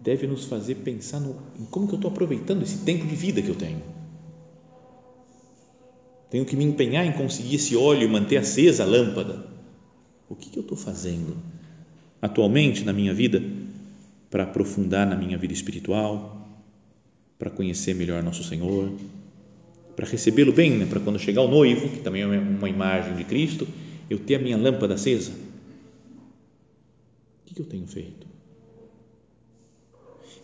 deve 0.02 0.26
nos 0.26 0.46
fazer 0.46 0.76
pensar 0.76 1.20
no, 1.20 1.36
em 1.58 1.64
como 1.64 1.86
que 1.86 1.94
eu 1.94 1.98
estou 1.98 2.10
aproveitando 2.10 2.62
esse 2.62 2.78
tempo 2.78 3.06
de 3.06 3.14
vida 3.14 3.40
que 3.40 3.48
eu 3.48 3.54
tenho. 3.54 3.82
Tenho 6.28 6.44
que 6.44 6.56
me 6.56 6.64
empenhar 6.64 7.06
em 7.06 7.12
conseguir 7.12 7.54
esse 7.54 7.76
óleo 7.76 8.02
e 8.02 8.08
manter 8.08 8.36
acesa 8.36 8.82
a 8.82 8.86
lâmpada. 8.86 9.46
O 10.28 10.34
que, 10.34 10.50
que 10.50 10.58
eu 10.58 10.62
estou 10.62 10.76
fazendo? 10.76 11.36
Atualmente 12.20 12.84
na 12.84 12.92
minha 12.92 13.14
vida 13.14 13.42
para 14.30 14.42
aprofundar 14.44 15.06
na 15.06 15.16
minha 15.16 15.38
vida 15.38 15.52
espiritual, 15.52 16.46
para 17.38 17.50
conhecer 17.50 17.94
melhor 17.94 18.22
nosso 18.22 18.44
Senhor, 18.44 18.92
para 19.96 20.06
recebê-lo 20.06 20.52
bem, 20.52 20.72
né? 20.72 20.86
para 20.86 21.00
quando 21.00 21.18
chegar 21.18 21.42
o 21.42 21.48
noivo, 21.48 21.88
que 21.88 22.00
também 22.00 22.22
é 22.22 22.26
uma 22.26 22.68
imagem 22.68 23.14
de 23.16 23.24
Cristo, 23.24 23.66
eu 24.08 24.18
ter 24.18 24.36
a 24.36 24.38
minha 24.38 24.56
lâmpada 24.56 24.94
acesa. 24.94 25.32
O 27.42 27.54
que 27.54 27.60
eu 27.60 27.66
tenho 27.66 27.86
feito? 27.86 28.26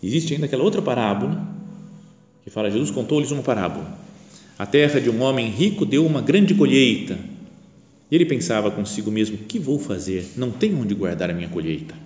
Existe 0.03 0.35
ainda 0.35 0.47
aquela 0.47 0.65
outra 0.65 0.83
parábola 0.83 1.55
que 2.43 2.51
fala: 2.51 2.71
Jesus 2.71 2.91
contou-lhes 2.91 3.31
uma 3.31 3.43
parábola. 3.43 3.99
A 4.59 4.67
terra 4.67 5.01
de 5.01 5.11
um 5.11 5.23
homem 5.23 5.49
rico 5.49 5.85
deu 5.85 6.07
uma 6.07 6.21
grande 6.21 6.55
colheita. 6.55 7.19
Ele 8.14 8.24
pensava 8.24 8.70
consigo 8.70 9.11
mesmo: 9.11 9.37
que 9.37 9.59
vou 9.59 9.77
fazer? 9.77 10.24
Não 10.37 10.53
tenho 10.53 10.79
onde 10.79 10.94
guardar 10.94 11.31
a 11.31 11.35
minha 11.35 11.48
colheita. 11.48 11.96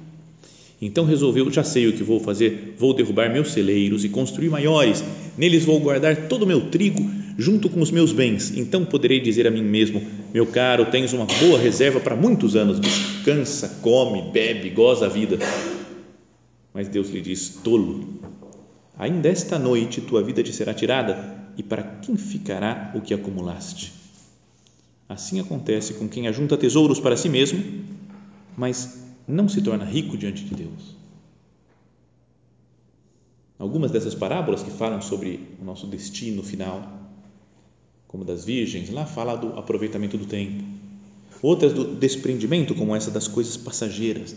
Então 0.81 1.05
resolveu: 1.05 1.53
já 1.53 1.63
sei 1.63 1.87
o 1.87 1.93
que 1.93 2.03
vou 2.03 2.19
fazer, 2.19 2.75
vou 2.79 2.95
derrubar 2.95 3.31
meus 3.31 3.53
celeiros 3.53 4.07
e 4.07 4.09
construir 4.09 4.49
maiores. 4.49 5.05
Neles 5.37 5.67
vou 5.67 5.79
guardar 5.79 6.17
todo 6.29 6.45
o 6.45 6.47
meu 6.47 6.71
trigo 6.71 7.07
junto 7.37 7.69
com 7.69 7.83
os 7.83 7.91
meus 7.91 8.11
bens. 8.11 8.57
Então 8.57 8.87
poderei 8.87 9.21
dizer 9.21 9.47
a 9.47 9.51
mim 9.51 9.63
mesmo: 9.63 10.01
meu 10.33 10.47
caro, 10.47 10.87
tens 10.87 11.13
uma 11.13 11.27
boa 11.27 11.59
reserva 11.59 12.01
para 12.01 12.17
muitos 12.17 12.57
anos. 12.57 12.81
Descansa, 12.81 13.79
come, 13.83 14.33
bebe, 14.33 14.71
goza 14.71 15.05
a 15.05 15.11
vida. 15.11 15.39
Mas 16.73 16.89
Deus 16.89 17.11
lhe 17.11 17.21
diz: 17.21 17.61
tolo, 17.63 18.19
ainda 18.99 19.29
esta 19.29 19.59
noite 19.59 20.01
tua 20.01 20.23
vida 20.23 20.43
te 20.43 20.55
será 20.55 20.73
tirada. 20.73 21.37
E 21.55 21.63
para 21.63 21.83
quem 21.83 22.17
ficará 22.17 22.93
o 22.95 23.03
que 23.03 23.13
acumulaste? 23.13 23.98
Assim 25.09 25.41
acontece 25.41 25.95
com 25.95 26.07
quem 26.07 26.29
ajunta 26.29 26.57
tesouros 26.57 27.01
para 27.01 27.17
si 27.17 27.31
mesmo, 27.31 27.63
mas 28.57 29.03
não 29.27 29.49
se 29.49 29.63
torna 29.63 29.85
rico 29.85 30.19
diante 30.19 30.45
de 30.45 30.55
Deus. 30.55 30.97
Algumas 33.59 33.91
dessas 33.91 34.15
parábolas 34.15 34.63
que 34.63 34.71
falam 34.71 35.01
sobre 35.01 35.49
o 35.61 35.65
nosso 35.65 35.87
destino 35.87 36.43
final, 36.43 37.09
como 38.07 38.25
das 38.25 38.45
virgens, 38.45 38.91
lá 38.91 39.07
fala 39.07 39.35
do 39.35 39.59
aproveitamento 39.59 40.19
do 40.19 40.27
tempo. 40.27 40.63
Outras 41.41 41.73
do 41.73 41.95
desprendimento, 41.95 42.75
como 42.75 42.95
essa 42.95 43.11
das 43.11 43.27
coisas 43.27 43.57
passageiras. 43.57 44.37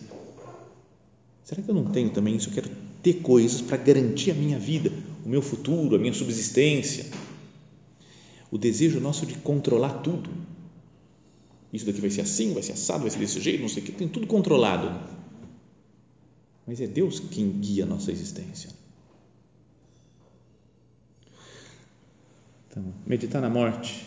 Será 1.43 1.61
que 1.61 1.69
eu 1.69 1.75
não 1.75 1.85
tenho 1.85 2.11
também 2.11 2.35
isso? 2.35 2.49
Eu 2.49 2.53
quero 2.53 2.69
ter 3.03 3.15
coisas 3.15 3.59
para 3.59 3.75
garantir 3.75 4.31
a 4.31 4.35
minha 4.35 4.57
vida, 4.57 4.91
o 5.25 5.29
meu 5.29 5.41
futuro, 5.41 5.95
a 5.95 5.99
minha 5.99 6.13
subsistência. 6.13 7.05
O 8.49 8.57
desejo 8.57 8.99
nosso 8.99 9.25
de 9.25 9.35
controlar 9.35 10.01
tudo 10.01 10.29
isso 11.73 11.85
daqui 11.85 12.01
vai 12.01 12.09
ser 12.09 12.21
assim, 12.21 12.53
vai 12.53 12.63
ser 12.63 12.73
assado, 12.73 13.01
vai 13.01 13.09
ser 13.09 13.19
desse 13.19 13.39
jeito, 13.39 13.61
não 13.61 13.69
sei 13.69 13.81
o 13.81 13.85
que, 13.85 13.91
tem 13.91 14.07
tudo 14.07 14.27
controlado. 14.27 15.09
Mas 16.67 16.81
é 16.81 16.87
Deus 16.87 17.19
quem 17.19 17.49
guia 17.59 17.83
a 17.83 17.87
nossa 17.87 18.11
existência. 18.11 18.69
Então, 22.69 22.83
meditar 23.05 23.41
na 23.41 23.49
morte 23.49 24.05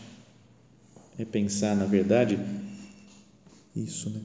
é 1.18 1.24
pensar, 1.24 1.76
na 1.76 1.84
verdade, 1.84 2.38
isso, 3.74 4.10
né? 4.10 4.20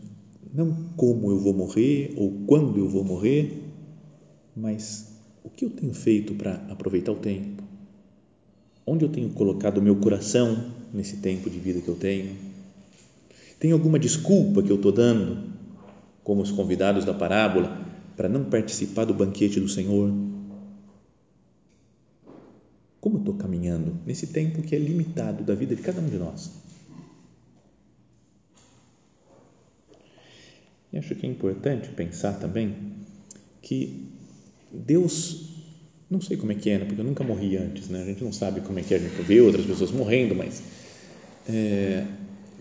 Não 0.53 0.73
como 0.95 1.29
eu 1.29 1.39
vou 1.39 1.53
morrer 1.53 2.13
ou 2.17 2.31
quando 2.47 2.79
eu 2.79 2.89
vou 2.89 3.03
morrer, 3.03 3.63
mas 4.55 5.13
o 5.43 5.49
que 5.49 5.65
eu 5.65 5.69
tenho 5.69 5.93
feito 5.93 6.33
para 6.33 6.55
aproveitar 6.69 7.11
o 7.11 7.15
tempo? 7.15 7.63
Onde 8.85 9.05
eu 9.05 9.09
tenho 9.09 9.29
colocado 9.29 9.77
o 9.77 9.81
meu 9.81 9.97
coração 9.97 10.73
nesse 10.93 11.17
tempo 11.17 11.49
de 11.49 11.59
vida 11.59 11.81
que 11.81 11.87
eu 11.87 11.95
tenho? 11.95 12.48
Tem 13.59 13.73
alguma 13.73 13.99
desculpa 13.99 14.63
que 14.63 14.71
eu 14.71 14.77
estou 14.77 14.91
dando, 14.91 15.49
como 16.23 16.41
os 16.41 16.49
convidados 16.49 17.03
da 17.03 17.13
parábola, 17.13 17.85
para 18.15 18.29
não 18.29 18.45
participar 18.45 19.03
do 19.03 19.13
banquete 19.13 19.59
do 19.59 19.67
Senhor? 19.67 20.13
Como 23.01 23.19
estou 23.19 23.33
caminhando 23.35 23.97
nesse 24.05 24.27
tempo 24.27 24.61
que 24.61 24.75
é 24.75 24.79
limitado 24.79 25.43
da 25.43 25.53
vida 25.55 25.75
de 25.75 25.81
cada 25.81 25.99
um 25.99 26.07
de 26.07 26.17
nós? 26.17 26.51
E 30.91 30.97
acho 30.97 31.13
que 31.15 31.25
é 31.25 31.29
importante 31.29 31.89
pensar 31.89 32.33
também 32.39 32.75
que 33.61 34.07
Deus, 34.71 35.49
não 36.09 36.21
sei 36.21 36.37
como 36.37 36.51
é 36.51 36.55
que 36.55 36.69
é, 36.69 36.79
né? 36.79 36.85
porque 36.85 36.99
eu 36.99 37.05
nunca 37.05 37.23
morri 37.23 37.57
antes, 37.57 37.89
né? 37.89 38.01
a 38.01 38.05
gente 38.05 38.23
não 38.23 38.31
sabe 38.31 38.61
como 38.61 38.79
é 38.79 38.83
que 38.83 38.93
é, 38.93 38.97
a 38.97 38.99
gente 38.99 39.21
vê 39.21 39.41
outras 39.41 39.65
pessoas 39.65 39.91
morrendo, 39.91 40.33
mas 40.33 40.63
é, 41.47 42.05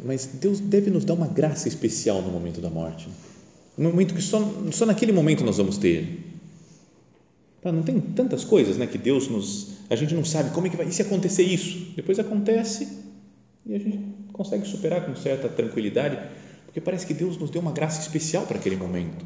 mas 0.04 0.26
Deus 0.26 0.60
deve 0.60 0.90
nos 0.90 1.04
dar 1.04 1.14
uma 1.14 1.26
graça 1.26 1.68
especial 1.68 2.22
no 2.22 2.30
momento 2.30 2.60
da 2.60 2.70
morte. 2.70 3.08
Um 3.76 3.84
momento 3.84 4.14
que 4.14 4.22
só, 4.22 4.40
só 4.72 4.86
naquele 4.86 5.12
momento 5.12 5.44
nós 5.44 5.56
vamos 5.56 5.78
ter. 5.78 6.24
Tá, 7.60 7.72
não 7.72 7.82
tem 7.82 8.00
tantas 8.00 8.44
coisas 8.44 8.76
né, 8.76 8.86
que 8.86 8.98
Deus 8.98 9.28
nos. 9.28 9.78
A 9.90 9.96
gente 9.96 10.14
não 10.14 10.24
sabe 10.24 10.50
como 10.50 10.66
é 10.66 10.70
que 10.70 10.76
vai. 10.76 10.86
E 10.86 10.92
se 10.92 11.02
acontecer 11.02 11.42
isso? 11.42 11.92
Depois 11.96 12.18
acontece 12.18 12.88
e 13.66 13.74
a 13.74 13.78
gente 13.78 14.00
consegue 14.32 14.66
superar 14.66 15.04
com 15.04 15.14
certa 15.14 15.48
tranquilidade, 15.48 16.18
porque 16.64 16.80
parece 16.80 17.06
que 17.06 17.12
Deus 17.12 17.36
nos 17.36 17.50
deu 17.50 17.60
uma 17.60 17.72
graça 17.72 18.00
especial 18.00 18.46
para 18.46 18.58
aquele 18.58 18.76
momento. 18.76 19.24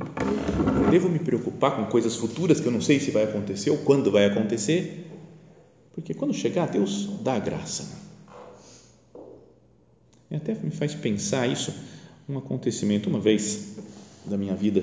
Devo 0.91 1.09
me 1.09 1.19
preocupar 1.19 1.77
com 1.77 1.85
coisas 1.87 2.17
futuras 2.17 2.61
que 2.61 2.67
eu 2.67 2.73
não 2.73 2.81
sei 2.81 2.99
se 2.99 3.11
vai 3.11 3.25
acontecer 3.25 3.71
ou 3.71 3.79
quando 3.79 4.11
vai 4.11 4.25
acontecer, 4.25 5.07
porque 5.95 6.15
quando 6.15 6.35
chegar, 6.35 6.69
Deus 6.69 7.09
dá 7.23 7.35
a 7.35 7.39
graça. 7.39 8.02
E 10.33 10.37
até 10.37 10.55
me 10.55 10.71
faz 10.71 10.95
pensar 10.95 11.47
isso, 11.47 11.75
um 12.27 12.39
acontecimento, 12.39 13.11
uma 13.11 13.21
vez 13.21 13.77
da 14.25 14.39
minha 14.39 14.55
vida, 14.55 14.83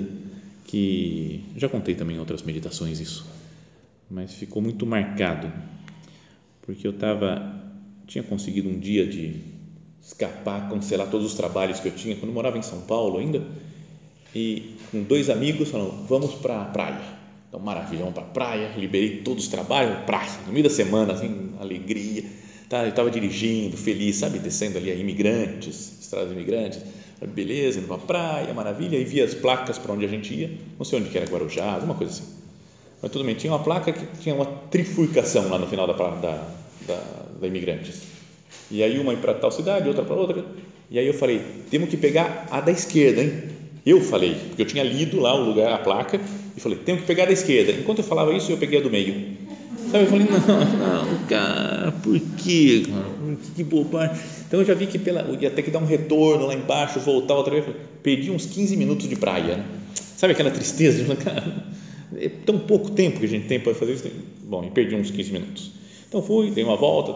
que 0.64 1.44
já 1.56 1.68
contei 1.68 1.96
também 1.96 2.14
em 2.14 2.18
outras 2.20 2.40
meditações 2.44 3.00
isso, 3.00 3.26
mas 4.08 4.32
ficou 4.32 4.62
muito 4.62 4.86
marcado, 4.86 5.52
porque 6.62 6.86
eu 6.86 6.92
estava, 6.92 7.64
tinha 8.06 8.22
conseguido 8.22 8.68
um 8.68 8.78
dia 8.78 9.04
de 9.04 9.40
escapar, 10.00 10.70
cancelar 10.70 11.10
todos 11.10 11.26
os 11.26 11.34
trabalhos 11.34 11.80
que 11.80 11.88
eu 11.88 11.92
tinha, 11.96 12.14
quando 12.14 12.28
eu 12.28 12.34
morava 12.34 12.56
em 12.56 12.62
São 12.62 12.82
Paulo 12.82 13.18
ainda, 13.18 13.44
e 14.32 14.76
com 14.92 15.02
dois 15.02 15.28
amigos 15.28 15.68
falaram, 15.68 16.06
vamos 16.06 16.32
para 16.34 16.62
a 16.62 16.64
praia. 16.66 17.18
Então, 17.48 17.58
maravilha, 17.58 18.02
vamos 18.02 18.14
para 18.14 18.22
praia, 18.22 18.72
liberei 18.76 19.22
todos 19.22 19.42
os 19.42 19.50
trabalhos, 19.50 20.04
praia, 20.04 20.30
no 20.46 20.52
meio 20.52 20.62
da 20.62 20.70
semana, 20.70 21.14
assim, 21.14 21.54
alegria 21.58 22.22
Tá, 22.70 22.84
eu 22.84 22.90
estava 22.90 23.10
dirigindo, 23.10 23.76
feliz, 23.76 24.14
sabe, 24.14 24.38
descendo 24.38 24.78
ali 24.78 24.92
a 24.92 24.94
imigrantes, 24.94 25.92
estradas 26.00 26.30
imigrantes, 26.30 26.80
beleza, 27.34 27.82
para 27.82 27.98
praia, 27.98 28.54
maravilha, 28.54 28.96
e 28.96 29.02
via 29.02 29.24
as 29.24 29.34
placas 29.34 29.76
para 29.76 29.92
onde 29.92 30.04
a 30.04 30.08
gente 30.08 30.32
ia, 30.32 30.52
não 30.78 30.84
sei 30.84 31.00
onde 31.00 31.10
que 31.10 31.18
era, 31.18 31.28
Guarujá, 31.28 31.64
alguma 31.72 31.96
coisa 31.96 32.12
assim. 32.12 32.32
Mas 33.02 33.10
tudo 33.10 33.24
bem, 33.24 33.34
tinha 33.34 33.52
uma 33.52 33.58
placa 33.58 33.92
que 33.92 34.06
tinha 34.20 34.36
uma 34.36 34.46
trifurcação 34.46 35.48
lá 35.48 35.58
no 35.58 35.66
final 35.66 35.84
da, 35.84 35.94
da, 35.94 36.48
da, 36.86 37.02
da 37.40 37.46
imigrantes. 37.48 38.02
E 38.70 38.84
aí 38.84 39.00
uma 39.00 39.16
para 39.16 39.34
tal 39.34 39.50
cidade, 39.50 39.88
outra 39.88 40.04
para 40.04 40.14
outra. 40.14 40.44
E 40.88 40.96
aí 40.96 41.08
eu 41.08 41.14
falei, 41.14 41.42
temos 41.72 41.88
que 41.88 41.96
pegar 41.96 42.46
a 42.52 42.60
da 42.60 42.70
esquerda, 42.70 43.20
hein? 43.20 43.32
Eu 43.84 44.00
falei, 44.00 44.36
porque 44.46 44.62
eu 44.62 44.66
tinha 44.66 44.84
lido 44.84 45.18
lá 45.18 45.34
o 45.34 45.44
lugar, 45.44 45.72
a 45.72 45.78
placa, 45.78 46.20
e 46.56 46.60
falei, 46.60 46.78
temos 46.78 47.00
que 47.00 47.08
pegar 47.08 47.24
a 47.24 47.26
da 47.26 47.32
esquerda. 47.32 47.72
Enquanto 47.72 47.98
eu 47.98 48.04
falava 48.04 48.32
isso, 48.32 48.52
eu 48.52 48.58
peguei 48.58 48.78
a 48.78 48.82
do 48.82 48.90
meio. 48.90 49.49
Sabe? 49.90 50.04
Eu 50.04 50.06
falei, 50.06 50.26
não, 50.26 51.04
não, 51.04 51.26
cara, 51.26 51.92
por 52.02 52.18
quê? 52.36 52.84
Que, 52.84 53.54
que 53.56 53.64
bobagem. 53.64 54.16
Então 54.46 54.60
eu 54.60 54.66
já 54.66 54.74
vi 54.74 54.86
que 54.86 54.98
pela, 54.98 55.22
ia 55.40 55.50
ter 55.50 55.62
que 55.62 55.70
dar 55.70 55.80
um 55.80 55.86
retorno 55.86 56.46
lá 56.46 56.54
embaixo, 56.54 57.00
voltar 57.00 57.34
outra 57.34 57.52
vez. 57.52 57.76
Perdi 58.02 58.30
uns 58.30 58.46
15 58.46 58.76
minutos 58.76 59.08
de 59.08 59.16
praia. 59.16 59.56
Né? 59.56 59.64
Sabe 60.16 60.32
aquela 60.32 60.50
tristeza? 60.50 61.02
De, 61.02 61.16
cara, 61.16 61.66
é 62.16 62.28
tão 62.28 62.58
pouco 62.58 62.90
tempo 62.90 63.18
que 63.18 63.26
a 63.26 63.28
gente 63.28 63.46
tem 63.46 63.58
para 63.58 63.74
fazer 63.74 63.94
isso. 63.94 64.08
Bom, 64.44 64.64
e 64.64 64.70
perdi 64.70 64.94
uns 64.94 65.10
15 65.10 65.32
minutos. 65.32 65.72
Então 66.08 66.22
fui, 66.22 66.50
dei 66.50 66.64
uma 66.64 66.76
volta, 66.76 67.12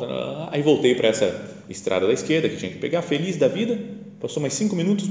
aí 0.53 0.63
voltei 0.63 0.95
para 0.95 1.09
essa 1.09 1.65
estrada 1.69 2.07
da 2.07 2.13
esquerda 2.13 2.49
que 2.49 2.57
tinha 2.57 2.71
que 2.71 2.79
pegar, 2.79 3.03
feliz 3.03 3.37
da 3.37 3.49
vida. 3.49 3.77
Passou 4.21 4.41
mais 4.41 4.55
cinco 4.55 4.77
minutos, 4.77 5.11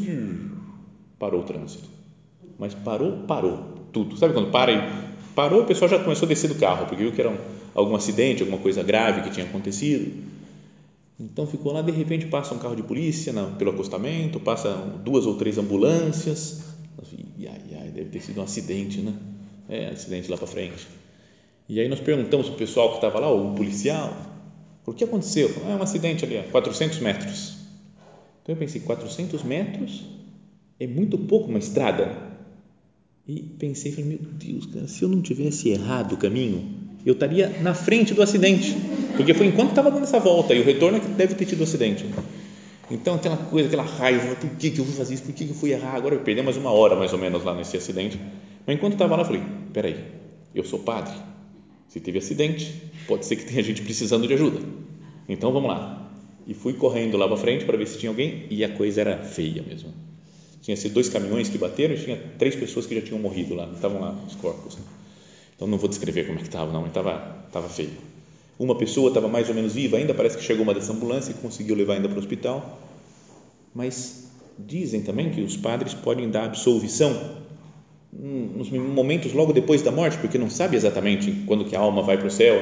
parou 1.19 1.41
o 1.41 1.43
trânsito. 1.43 1.83
Mas 2.57 2.73
parou, 2.73 3.23
parou 3.27 3.73
tudo. 3.91 4.17
Sabe 4.17 4.33
quando 4.33 4.51
para 4.51 4.71
e 4.71 5.12
Parou, 5.35 5.61
o 5.61 5.65
pessoal 5.65 5.89
já 5.89 5.99
começou 5.99 6.25
a 6.25 6.29
descer 6.29 6.47
do 6.47 6.55
carro, 6.55 6.85
porque 6.85 7.03
viu 7.03 7.11
que 7.11 7.19
era 7.19 7.29
um, 7.29 7.37
algum 7.73 7.95
acidente, 7.95 8.41
alguma 8.41 8.59
coisa 8.59 8.83
grave 8.83 9.21
que 9.21 9.31
tinha 9.31 9.45
acontecido. 9.45 10.11
Então 11.19 11.47
ficou 11.47 11.71
lá, 11.71 11.81
de 11.81 11.91
repente 11.91 12.25
passa 12.27 12.53
um 12.53 12.59
carro 12.59 12.75
de 12.75 12.83
polícia 12.83 13.31
na, 13.31 13.45
pelo 13.45 13.71
acostamento, 13.71 14.39
passa 14.39 14.69
duas 15.03 15.25
ou 15.25 15.35
três 15.35 15.57
ambulâncias. 15.57 16.61
E 17.37 17.47
ai, 17.47 17.61
ai, 17.79 17.87
deve 17.89 18.09
ter 18.09 18.21
sido 18.21 18.39
um 18.41 18.43
acidente, 18.43 18.99
né? 19.01 19.13
É, 19.69 19.87
acidente 19.87 20.29
lá 20.29 20.37
para 20.37 20.47
frente. 20.47 20.87
E 21.67 21.79
aí 21.79 21.87
nós 21.87 21.99
perguntamos 21.99 22.47
para 22.47 22.55
o 22.55 22.57
pessoal 22.57 22.89
que 22.89 22.95
estava 22.95 23.19
lá, 23.19 23.31
o 23.31 23.55
policial, 23.55 24.15
o 24.85 24.93
que 24.93 25.03
aconteceu? 25.03 25.49
Ah, 25.65 25.71
é 25.71 25.75
um 25.75 25.81
acidente 25.81 26.25
ali, 26.25 26.37
a 26.37 26.43
400 26.43 26.99
metros. 26.99 27.55
Então 28.41 28.53
eu 28.53 28.57
pensei, 28.57 28.81
400 28.81 29.43
metros 29.43 30.03
é 30.79 30.85
muito 30.85 31.17
pouco 31.17 31.49
uma 31.49 31.59
estrada. 31.59 32.22
E 33.25 33.41
pensei, 33.41 33.93
falei, 33.93 34.09
meu 34.09 34.19
Deus, 34.19 34.65
cara, 34.65 34.85
se 34.85 35.01
eu 35.01 35.07
não 35.07 35.21
tivesse 35.21 35.69
errado 35.69 36.13
o 36.13 36.17
caminho, 36.17 36.83
eu 37.05 37.13
estaria 37.13 37.49
na 37.61 37.73
frente 37.73 38.13
do 38.13 38.21
acidente, 38.21 38.75
porque 39.15 39.33
foi 39.33 39.47
enquanto 39.47 39.69
estava 39.69 39.89
dando 39.89 40.03
essa 40.03 40.19
volta 40.19 40.53
e 40.53 40.59
o 40.59 40.63
retorno 40.63 40.97
é 40.97 40.99
que 40.99 41.07
deve 41.07 41.33
ter 41.35 41.45
tido 41.45 41.61
o 41.61 41.63
acidente. 41.63 42.05
Então, 42.91 43.15
aquela 43.15 43.37
coisa, 43.37 43.67
aquela 43.67 43.83
raiva, 43.83 44.35
por 44.35 44.49
que, 44.51 44.71
que 44.71 44.79
eu 44.79 44.85
fui 44.85 44.93
fazer 44.93 45.13
isso? 45.13 45.23
Por 45.23 45.33
que, 45.33 45.45
que 45.45 45.51
eu 45.51 45.55
fui 45.55 45.71
errar? 45.71 45.95
Agora 45.95 46.15
eu 46.15 46.19
perdi 46.19 46.41
mais 46.41 46.57
uma 46.57 46.71
hora, 46.71 46.97
mais 46.97 47.13
ou 47.13 47.19
menos, 47.19 47.43
lá 47.45 47.55
nesse 47.55 47.77
acidente. 47.77 48.19
Mas 48.67 48.75
enquanto 48.75 48.93
estava 48.93 49.15
lá, 49.15 49.21
eu 49.21 49.25
falei: 49.25 49.41
peraí, 49.71 50.03
eu 50.53 50.65
sou 50.65 50.79
padre. 50.79 51.13
Se 51.87 52.01
teve 52.01 52.17
acidente, 52.17 52.73
pode 53.07 53.25
ser 53.25 53.37
que 53.37 53.45
tenha 53.45 53.63
gente 53.63 53.81
precisando 53.81 54.27
de 54.27 54.33
ajuda. 54.33 54.59
Então, 55.29 55.53
vamos 55.53 55.69
lá. 55.69 56.11
E 56.45 56.53
fui 56.53 56.73
correndo 56.73 57.15
lá 57.15 57.25
para 57.25 57.37
frente 57.37 57.63
para 57.63 57.77
ver 57.77 57.87
se 57.87 57.97
tinha 57.97 58.09
alguém 58.09 58.47
e 58.49 58.65
a 58.65 58.69
coisa 58.69 58.99
era 58.99 59.17
feia 59.19 59.63
mesmo. 59.63 59.93
Tinha 60.63 60.77
sido 60.77 60.93
dois 60.93 61.09
caminhões 61.09 61.49
que 61.49 61.57
bateram 61.57 61.93
e 61.93 61.97
tinha 61.97 62.17
três 62.39 62.55
pessoas 62.55 62.85
que 62.85 62.95
já 62.95 63.01
tinham 63.01 63.19
morrido 63.19 63.53
lá, 63.53 63.69
estavam 63.75 63.99
lá 63.99 64.17
os 64.25 64.33
corpos. 64.35 64.77
Então, 65.53 65.67
não 65.67 65.77
vou 65.77 65.89
descrever 65.89 66.25
como 66.25 66.39
é 66.39 66.41
que 66.41 66.47
estava, 66.47 66.71
não, 66.71 66.79
mas 66.79 66.89
estava, 66.89 67.43
estava 67.45 67.67
feio. 67.67 67.91
Uma 68.57 68.73
pessoa 68.75 69.09
estava 69.09 69.27
mais 69.27 69.49
ou 69.49 69.55
menos 69.55 69.73
viva 69.73 69.97
ainda, 69.97 70.13
parece 70.13 70.37
que 70.37 70.43
chegou 70.43 70.63
uma 70.63 70.73
dessa 70.73 70.93
ambulância 70.93 71.31
e 71.31 71.33
conseguiu 71.33 71.75
levar 71.75 71.95
ainda 71.95 72.07
para 72.07 72.15
o 72.15 72.19
hospital. 72.19 72.81
Mas 73.75 74.31
dizem 74.57 75.01
também 75.01 75.31
que 75.31 75.41
os 75.41 75.57
padres 75.57 75.93
podem 75.93 76.29
dar 76.29 76.45
absolvição 76.45 77.43
nos 78.13 78.69
momentos 78.69 79.33
logo 79.33 79.51
depois 79.51 79.81
da 79.81 79.91
morte, 79.91 80.17
porque 80.19 80.37
não 80.37 80.49
sabe 80.49 80.77
exatamente 80.77 81.29
quando 81.45 81.65
que 81.65 81.75
a 81.75 81.79
alma 81.79 82.01
vai 82.01 82.17
para 82.17 82.27
o 82.27 82.31
céu. 82.31 82.55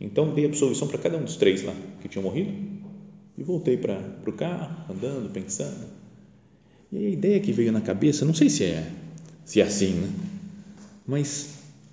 Então 0.00 0.32
dei 0.32 0.46
absolvição 0.46 0.86
para 0.86 0.98
cada 0.98 1.16
um 1.16 1.24
dos 1.24 1.36
três 1.36 1.64
lá 1.64 1.74
que 2.00 2.08
tinham 2.08 2.22
morrido 2.22 2.52
e 3.36 3.42
voltei 3.42 3.76
para, 3.76 3.96
para 3.96 4.30
o 4.30 4.32
carro, 4.34 4.70
andando, 4.88 5.32
pensando. 5.32 6.07
E 6.92 7.06
a 7.06 7.10
ideia 7.10 7.40
que 7.40 7.52
veio 7.52 7.70
na 7.70 7.80
cabeça, 7.80 8.24
não 8.24 8.34
sei 8.34 8.48
se 8.48 8.64
é, 8.64 8.86
se 9.44 9.60
é 9.60 9.64
assim, 9.64 9.92
né? 9.92 10.08
mas 11.06 11.50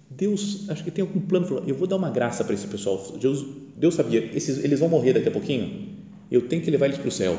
Deus, 0.09 0.69
acho 0.69 0.83
que 0.83 0.91
tem 0.91 1.01
algum 1.01 1.19
plano, 1.19 1.45
falou, 1.47 1.63
eu 1.67 1.75
vou 1.75 1.87
dar 1.87 1.97
uma 1.97 2.09
graça 2.09 2.43
para 2.43 2.53
esse 2.53 2.67
pessoal. 2.67 3.01
Deus, 3.19 3.45
Deus 3.75 3.95
sabia, 3.95 4.29
esses, 4.33 4.63
eles 4.63 4.79
vão 4.79 4.87
morrer 4.87 5.13
daqui 5.13 5.27
a 5.27 5.31
pouquinho, 5.31 5.89
eu 6.31 6.43
tenho 6.43 6.61
que 6.61 6.71
levar 6.71 6.85
eles 6.85 6.97
para 6.97 7.09
o 7.09 7.11
céu. 7.11 7.37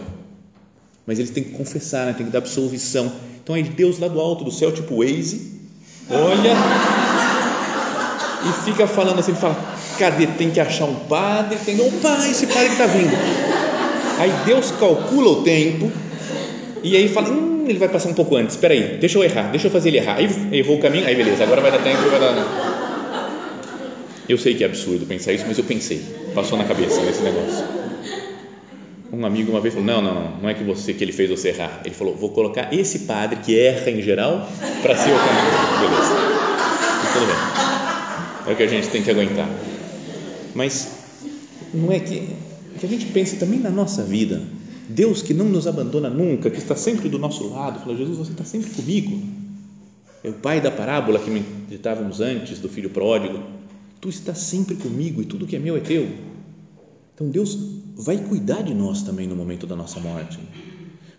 Mas 1.06 1.18
eles 1.18 1.30
têm 1.30 1.44
que 1.44 1.50
confessar, 1.52 2.06
né? 2.06 2.12
tem 2.12 2.26
que 2.26 2.32
dar 2.32 2.40
absolvição. 2.40 3.10
Então 3.42 3.54
aí 3.54 3.62
Deus 3.62 3.98
lá 3.98 4.08
do 4.08 4.20
alto 4.20 4.44
do 4.44 4.50
céu, 4.50 4.72
tipo 4.72 4.98
Waze, 4.98 5.52
olha 6.10 6.52
e 8.48 8.64
fica 8.64 8.86
falando 8.86 9.18
assim, 9.18 9.34
fala, 9.34 9.56
cadê? 9.98 10.26
Tem 10.26 10.50
que 10.50 10.60
achar 10.60 10.84
um 10.84 10.94
padre, 10.94 11.58
tem, 11.64 11.80
opa, 11.80 12.28
esse 12.28 12.46
padre 12.46 12.72
está 12.72 12.86
vindo. 12.86 13.12
Aí 14.18 14.30
Deus 14.44 14.70
calcula 14.72 15.40
o 15.40 15.42
tempo 15.42 15.90
e 16.82 16.96
aí 16.96 17.08
fala, 17.08 17.30
hum, 17.30 17.64
ele 17.68 17.78
vai 17.78 17.88
passar 17.88 18.08
um 18.08 18.14
pouco 18.14 18.36
antes, 18.36 18.54
espera 18.54 18.74
aí, 18.74 18.98
deixa 18.98 19.18
eu 19.18 19.24
errar, 19.24 19.50
deixa 19.50 19.66
eu 19.66 19.70
fazer 19.70 19.88
ele 19.88 19.98
errar. 19.98 20.16
Aí 20.16 20.28
errou 20.52 20.76
o 20.76 20.80
caminho, 20.80 21.06
aí 21.06 21.14
beleza, 21.14 21.44
agora 21.44 21.60
vai 21.60 21.70
dar 21.70 21.82
tempo, 21.82 22.02
vai 22.10 22.20
dar. 22.20 23.16
Eu 24.28 24.38
sei 24.38 24.54
que 24.54 24.64
é 24.64 24.66
absurdo 24.66 25.06
pensar 25.06 25.32
isso, 25.32 25.44
mas 25.46 25.56
eu 25.56 25.64
pensei, 25.64 26.02
passou 26.34 26.58
na 26.58 26.64
cabeça 26.64 27.00
nesse 27.02 27.22
negócio. 27.22 27.64
Um 29.12 29.24
amigo 29.24 29.52
uma 29.52 29.60
vez 29.60 29.72
falou: 29.72 29.86
Não, 29.86 30.02
não, 30.02 30.36
não, 30.42 30.48
é 30.48 30.54
que 30.54 30.64
você 30.64 30.92
que 30.92 31.02
ele 31.02 31.12
fez 31.12 31.30
você 31.30 31.50
errar. 31.50 31.80
Ele 31.84 31.94
falou: 31.94 32.14
Vou 32.14 32.30
colocar 32.30 32.72
esse 32.74 33.00
padre 33.00 33.38
que 33.38 33.58
erra 33.58 33.90
em 33.90 34.02
geral 34.02 34.48
para 34.82 34.96
ser 34.96 35.10
o 35.10 35.16
caminho. 35.16 35.80
Beleza, 35.80 36.14
e 37.04 37.12
tudo 37.12 37.26
bem. 37.26 37.36
É 38.48 38.52
o 38.52 38.56
que 38.56 38.62
a 38.62 38.66
gente 38.66 38.88
tem 38.88 39.02
que 39.02 39.10
aguentar. 39.10 39.48
Mas 40.54 40.88
não 41.72 41.92
é 41.92 42.00
que, 42.00 42.28
que 42.78 42.84
a 42.84 42.88
gente 42.88 43.06
pense 43.06 43.36
também 43.36 43.60
na 43.60 43.70
nossa 43.70 44.02
vida 44.02 44.42
Deus 44.88 45.22
que 45.22 45.34
não 45.34 45.48
nos 45.48 45.66
abandona 45.66 46.08
nunca, 46.08 46.50
que 46.50 46.58
está 46.58 46.76
sempre 46.76 47.08
do 47.08 47.18
nosso 47.18 47.48
lado, 47.48 47.80
fala, 47.80 47.96
Jesus, 47.96 48.18
você 48.18 48.32
está 48.32 48.44
sempre 48.44 48.70
comigo. 48.70 49.20
É 50.22 50.30
o 50.30 50.34
pai 50.34 50.60
da 50.60 50.70
parábola 50.70 51.18
que 51.18 51.30
meditávamos 51.30 52.20
antes, 52.20 52.58
do 52.58 52.68
filho 52.68 52.90
pródigo. 52.90 53.42
Tu 54.00 54.08
estás 54.08 54.38
sempre 54.38 54.76
comigo 54.76 55.20
e 55.22 55.24
tudo 55.24 55.46
que 55.46 55.56
é 55.56 55.58
meu 55.58 55.76
é 55.76 55.80
teu. 55.80 56.08
Então 57.14 57.28
Deus 57.28 57.58
vai 57.96 58.18
cuidar 58.18 58.62
de 58.62 58.74
nós 58.74 59.02
também 59.02 59.26
no 59.26 59.34
momento 59.34 59.66
da 59.66 59.74
nossa 59.74 59.98
morte. 60.00 60.38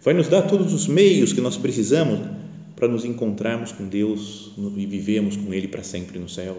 Vai 0.01 0.13
nos 0.13 0.27
dar 0.27 0.43
todos 0.43 0.73
os 0.73 0.87
meios 0.87 1.33
que 1.33 1.41
nós 1.41 1.57
precisamos 1.57 2.19
para 2.75 2.87
nos 2.87 3.03
encontrarmos 3.03 3.71
com 3.71 3.87
Deus 3.87 4.51
e 4.57 4.85
vivemos 4.85 5.35
com 5.35 5.53
Ele 5.53 5.67
para 5.67 5.83
sempre 5.83 6.19
no 6.19 6.29
céu. 6.29 6.57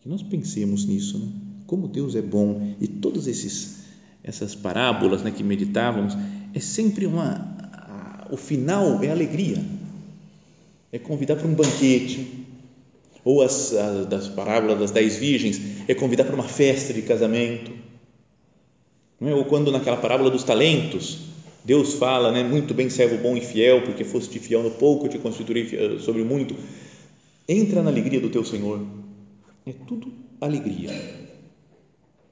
Que 0.00 0.08
nós 0.08 0.22
pensemos 0.22 0.86
nisso, 0.86 1.18
né? 1.18 1.28
como 1.66 1.86
Deus 1.86 2.14
é 2.14 2.22
bom 2.22 2.74
e 2.80 2.88
todos 2.88 3.26
esses 3.26 3.87
essas 4.28 4.54
parábolas 4.54 5.22
né, 5.22 5.32
que 5.34 5.42
meditávamos, 5.42 6.14
é 6.54 6.60
sempre 6.60 7.06
uma. 7.06 7.56
A, 7.72 8.26
o 8.30 8.36
final 8.36 9.02
é 9.02 9.10
alegria, 9.10 9.64
é 10.92 10.98
convidar 10.98 11.36
para 11.36 11.48
um 11.48 11.54
banquete, 11.54 12.44
ou 13.24 13.42
as, 13.42 13.72
as 13.72 14.06
das 14.06 14.28
parábolas 14.28 14.78
das 14.78 14.90
dez 14.90 15.16
virgens, 15.16 15.60
é 15.88 15.94
convidar 15.94 16.24
para 16.24 16.34
uma 16.34 16.44
festa 16.44 16.92
de 16.92 17.02
casamento, 17.02 17.72
é? 19.22 19.34
ou 19.34 19.46
quando 19.46 19.72
naquela 19.72 19.96
parábola 19.96 20.30
dos 20.30 20.44
talentos, 20.44 21.20
Deus 21.64 21.94
fala, 21.94 22.30
né, 22.30 22.44
muito 22.44 22.74
bem, 22.74 22.88
servo 22.88 23.16
bom 23.16 23.36
e 23.36 23.40
fiel, 23.40 23.82
porque 23.82 24.04
foste 24.04 24.38
fiel 24.38 24.62
no 24.62 24.70
pouco, 24.72 25.06
eu 25.06 25.10
te 25.10 25.18
constituirei 25.18 25.98
sobre 26.00 26.22
muito. 26.22 26.54
Entra 27.48 27.82
na 27.82 27.90
alegria 27.90 28.20
do 28.20 28.28
teu 28.28 28.44
Senhor. 28.44 28.86
É 29.66 29.72
tudo 29.86 30.12
alegria. 30.40 31.17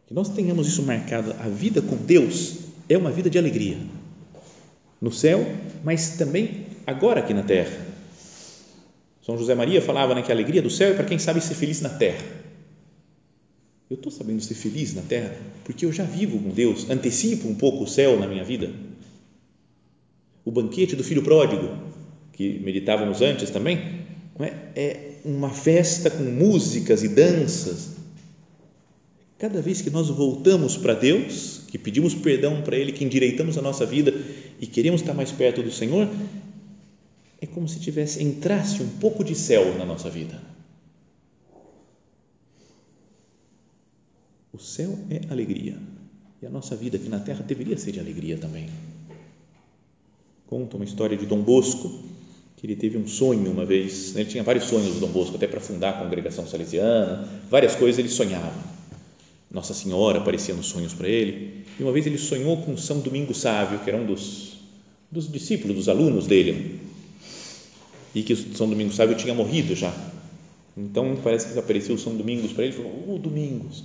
Que 0.07 0.15
nós 0.15 0.29
tenhamos 0.29 0.69
isso 0.69 0.83
marcado. 0.83 1.33
A 1.41 1.49
vida 1.49 1.83
com 1.83 1.97
Deus 1.97 2.59
é 2.89 2.97
uma 2.97 3.11
vida 3.11 3.29
de 3.29 3.39
alegria. 3.39 3.77
No 5.01 5.13
céu, 5.13 5.45
mas 5.85 6.11
também 6.17 6.67
agora 6.87 7.21
aqui 7.21 7.35
na 7.35 7.43
terra. 7.43 7.87
São 9.25 9.37
José 9.37 9.55
Maria 9.55 9.83
falava 9.83 10.15
né, 10.15 10.23
que 10.23 10.31
a 10.31 10.35
alegria 10.35 10.63
do 10.63 10.71
céu 10.71 10.91
é 10.91 10.95
para 10.95 11.05
quem 11.05 11.19
sabe 11.19 11.41
ser 11.41 11.55
feliz 11.55 11.81
na 11.81 11.89
terra. 11.89 12.25
Eu 13.91 13.97
estou 13.97 14.11
sabendo 14.11 14.41
ser 14.41 14.55
feliz 14.55 14.95
na 14.95 15.03
terra 15.03 15.37
porque 15.65 15.85
eu 15.85 15.93
já 15.93 16.05
vivo 16.05 16.39
com 16.39 16.51
Deus, 16.51 16.89
antecipo 16.89 17.49
um 17.49 17.55
pouco 17.55 17.85
o 17.85 17.89
céu 17.89 18.19
na 18.19 18.27
minha 18.27 18.45
vida. 18.45 18.71
O 20.45 20.53
banquete 20.53 20.95
do 20.95 21.03
filho 21.03 21.23
pródigo, 21.23 21.77
que 22.33 22.61
meditávamos 22.61 23.21
antes 23.21 23.51
também, 23.51 24.07
é? 24.39 24.53
é 24.77 25.11
uma 25.25 25.51
festa 25.51 26.09
com 26.09 26.23
músicas 26.23 27.03
e 27.03 27.09
danças, 27.09 27.96
Cada 29.39 29.61
vez 29.61 29.83
que 29.83 29.91
nós 29.91 30.09
voltamos 30.09 30.79
para 30.79 30.95
Deus, 30.95 31.61
que 31.69 31.77
pedimos 31.77 32.15
perdão 32.15 32.63
para 32.63 32.77
Ele, 32.77 32.93
que 32.93 33.05
endireitamos 33.05 33.59
a 33.59 33.63
nossa 33.63 33.85
vida 33.85 34.13
e 34.59 34.67
queremos 34.67 35.03
estar 35.03 35.13
mais 35.13 35.31
perto 35.31 35.63
do 35.63 35.71
Senhor, 35.71 36.09
é 37.39 37.47
como 37.47 37.69
se 37.69 37.79
tivesse 37.79 38.23
entrasse 38.23 38.83
um 38.83 38.89
pouco 38.99 39.23
de 39.23 39.35
céu 39.35 39.77
na 39.77 39.85
nossa 39.85 40.09
vida. 40.09 40.41
O 44.55 44.59
céu 44.59 44.99
é 45.11 45.21
alegria 45.31 45.77
e 46.41 46.47
a 46.47 46.51
nossa 46.51 46.75
vida 46.75 46.97
aqui 46.97 47.11
na 47.11 47.21
terra 47.21 47.45
deveria 47.47 47.77
ser 47.77 47.93
de 47.93 48.01
alegria 48.01 48.39
também. 48.39 48.71
Conta 50.47 50.77
uma 50.77 50.85
história 50.85 51.15
de 51.15 51.27
Dom 51.27 51.43
Bosco 51.43 52.01
que 52.57 52.67
ele 52.67 52.75
teve 52.75 52.97
um 52.97 53.07
sonho 53.07 53.51
uma 53.51 53.67
vez. 53.67 54.15
Né? 54.15 54.23
Ele 54.23 54.31
tinha 54.31 54.43
vários 54.43 54.65
sonhos, 54.65 54.99
Dom 54.99 55.09
Bosco, 55.09 55.37
até 55.37 55.47
para 55.47 55.61
fundar 55.61 55.91
a 55.91 56.05
congregação 56.05 56.47
salesiana, 56.47 57.29
várias 57.51 57.77
coisas 57.77 57.99
ele 57.99 58.09
sonhava 58.09 58.76
nossa 59.57 59.73
Senhora 59.73 60.19
aparecia 60.19 60.55
nos 60.55 60.67
sonhos 60.67 60.93
para 60.93 61.09
ele. 61.09 61.65
E 61.81 61.83
uma 61.83 61.91
vez 61.91 62.07
ele 62.07 62.19
sonhou 62.19 62.59
com 62.59 62.77
São 62.77 63.01
Domingos 63.01 63.41
Sávio, 63.41 63.79
que 63.79 63.89
era 63.89 63.99
um 63.99 64.05
dos, 64.05 64.59
dos 65.11 65.33
discípulos, 65.33 65.75
dos 65.75 65.89
alunos 65.89 66.27
dele. 66.27 66.79
E 68.15 68.23
que 68.23 68.37
São 68.37 68.69
Domingos 68.69 68.97
Sávio 68.97 69.17
tinha 69.17 69.33
morrido 69.35 69.75
já. 69.75 69.93
Então 70.77 71.17
parece 71.25 71.53
que 71.53 71.59
apareceu 71.59 71.97
São 71.97 72.15
Domingos 72.15 72.53
para 72.53 72.65
ele 72.65 72.75
e 72.75 72.77
falou: 72.77 72.93
Ô 72.93 73.15
oh, 73.15 73.19
Domingos, 73.19 73.83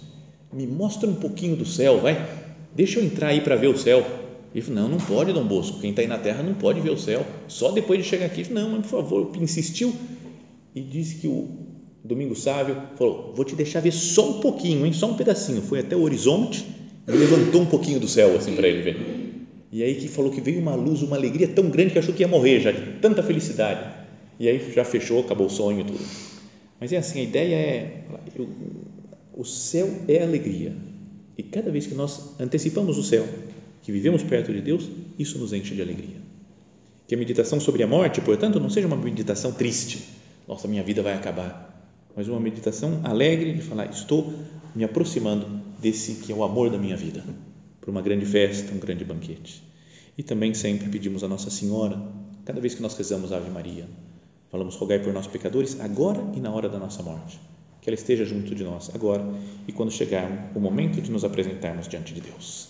me 0.51 0.67
mostra 0.67 1.09
um 1.09 1.15
pouquinho 1.15 1.55
do 1.55 1.65
céu, 1.65 2.01
vai. 2.01 2.29
Deixa 2.75 2.99
eu 2.99 3.05
entrar 3.05 3.29
aí 3.29 3.39
para 3.39 3.55
ver 3.55 3.67
o 3.67 3.77
céu. 3.77 4.05
Ele 4.53 4.61
falou: 4.61 4.81
Não, 4.81 4.89
não 4.89 4.97
pode, 4.97 5.31
Dom 5.31 5.45
Bosco. 5.45 5.79
Quem 5.79 5.91
está 5.91 6.01
aí 6.01 6.07
na 6.07 6.17
terra 6.17 6.43
não 6.43 6.53
pode 6.53 6.81
ver 6.81 6.89
o 6.89 6.97
céu. 6.97 7.25
Só 7.47 7.71
depois 7.71 8.03
de 8.03 8.09
chegar 8.09 8.25
aqui. 8.25 8.41
Ele 8.41 8.49
falou, 8.49 8.63
não, 8.63 8.71
mas 8.71 8.81
por 8.81 9.01
favor. 9.01 9.31
Insistiu 9.39 9.95
e 10.75 10.81
disse 10.81 11.15
que 11.15 11.27
o, 11.27 11.47
Domingo 12.03 12.35
Sávio 12.35 12.75
falou: 12.95 13.33
Vou 13.35 13.45
te 13.45 13.55
deixar 13.55 13.79
ver 13.79 13.91
só 13.91 14.37
um 14.37 14.39
pouquinho, 14.39 14.85
hein? 14.85 14.93
só 14.93 15.09
um 15.09 15.15
pedacinho. 15.15 15.61
Foi 15.61 15.79
até 15.79 15.95
o 15.95 16.01
horizonte 16.01 16.65
e 17.07 17.11
levantou 17.11 17.61
um 17.61 17.65
pouquinho 17.65 17.99
do 17.99 18.07
céu 18.07 18.35
assim 18.35 18.55
para 18.55 18.67
ele 18.67 18.81
ver. 18.81 19.21
E 19.71 19.83
aí 19.83 19.95
que 19.95 20.07
falou 20.07 20.31
que 20.31 20.41
veio 20.41 20.59
uma 20.59 20.75
luz, 20.75 21.01
uma 21.01 21.15
alegria 21.15 21.47
tão 21.47 21.69
grande 21.69 21.91
que 21.91 21.99
achou 21.99 22.13
que 22.13 22.21
ia 22.21 22.27
morrer 22.27 22.59
já, 22.59 22.71
de 22.71 22.99
tanta 22.99 23.23
felicidade. 23.23 23.89
E 24.39 24.49
aí 24.49 24.73
já 24.73 24.83
fechou, 24.83 25.21
acabou 25.21 25.47
o 25.47 25.49
sonho 25.49 25.81
e 25.81 25.83
tudo. 25.83 26.03
Mas 26.79 26.91
é 26.91 26.97
assim: 26.97 27.19
a 27.19 27.23
ideia 27.23 27.55
é: 27.55 28.03
eu, 28.35 28.49
o 29.33 29.45
céu 29.45 29.87
é 30.07 30.23
alegria. 30.23 30.73
E 31.37 31.43
cada 31.43 31.71
vez 31.71 31.85
que 31.85 31.93
nós 31.93 32.35
antecipamos 32.39 32.97
o 32.97 33.03
céu, 33.03 33.25
que 33.83 33.91
vivemos 33.91 34.23
perto 34.23 34.51
de 34.51 34.61
Deus, 34.61 34.89
isso 35.17 35.37
nos 35.37 35.53
enche 35.53 35.75
de 35.75 35.81
alegria. 35.81 36.17
Que 37.07 37.15
a 37.15 37.17
meditação 37.17 37.59
sobre 37.59 37.83
a 37.83 37.87
morte, 37.87 38.21
portanto, 38.21 38.59
não 38.59 38.69
seja 38.69 38.87
uma 38.87 38.97
meditação 38.97 39.51
triste. 39.51 39.99
Nossa, 40.47 40.67
minha 40.67 40.83
vida 40.83 41.01
vai 41.01 41.13
acabar 41.13 41.70
mas 42.15 42.27
uma 42.27 42.39
meditação 42.39 43.01
alegre 43.03 43.53
de 43.53 43.61
falar: 43.61 43.89
estou 43.89 44.33
me 44.75 44.83
aproximando 44.83 45.47
desse 45.79 46.15
que 46.15 46.31
é 46.31 46.35
o 46.35 46.43
amor 46.43 46.69
da 46.69 46.77
minha 46.77 46.95
vida, 46.95 47.23
para 47.79 47.91
uma 47.91 48.01
grande 48.01 48.25
festa, 48.25 48.73
um 48.73 48.79
grande 48.79 49.03
banquete. 49.03 49.63
E 50.17 50.23
também 50.23 50.53
sempre 50.53 50.89
pedimos 50.89 51.23
a 51.23 51.27
Nossa 51.27 51.49
Senhora, 51.49 52.01
cada 52.45 52.59
vez 52.59 52.75
que 52.75 52.81
nós 52.81 52.95
rezamos 52.95 53.31
Ave 53.31 53.49
Maria, 53.49 53.87
falamos: 54.49 54.75
rogai 54.75 54.99
por 54.99 55.13
nós 55.13 55.27
pecadores, 55.27 55.79
agora 55.79 56.23
e 56.35 56.39
na 56.39 56.51
hora 56.51 56.69
da 56.69 56.77
nossa 56.77 57.01
morte. 57.01 57.39
Que 57.81 57.89
ela 57.89 57.95
esteja 57.95 58.23
junto 58.25 58.53
de 58.53 58.63
nós 58.63 58.91
agora 58.93 59.25
e 59.67 59.71
quando 59.71 59.91
chegar 59.91 60.51
o 60.53 60.59
momento 60.59 61.01
de 61.01 61.09
nos 61.09 61.25
apresentarmos 61.25 61.87
diante 61.87 62.13
de 62.13 62.21
Deus. 62.21 62.69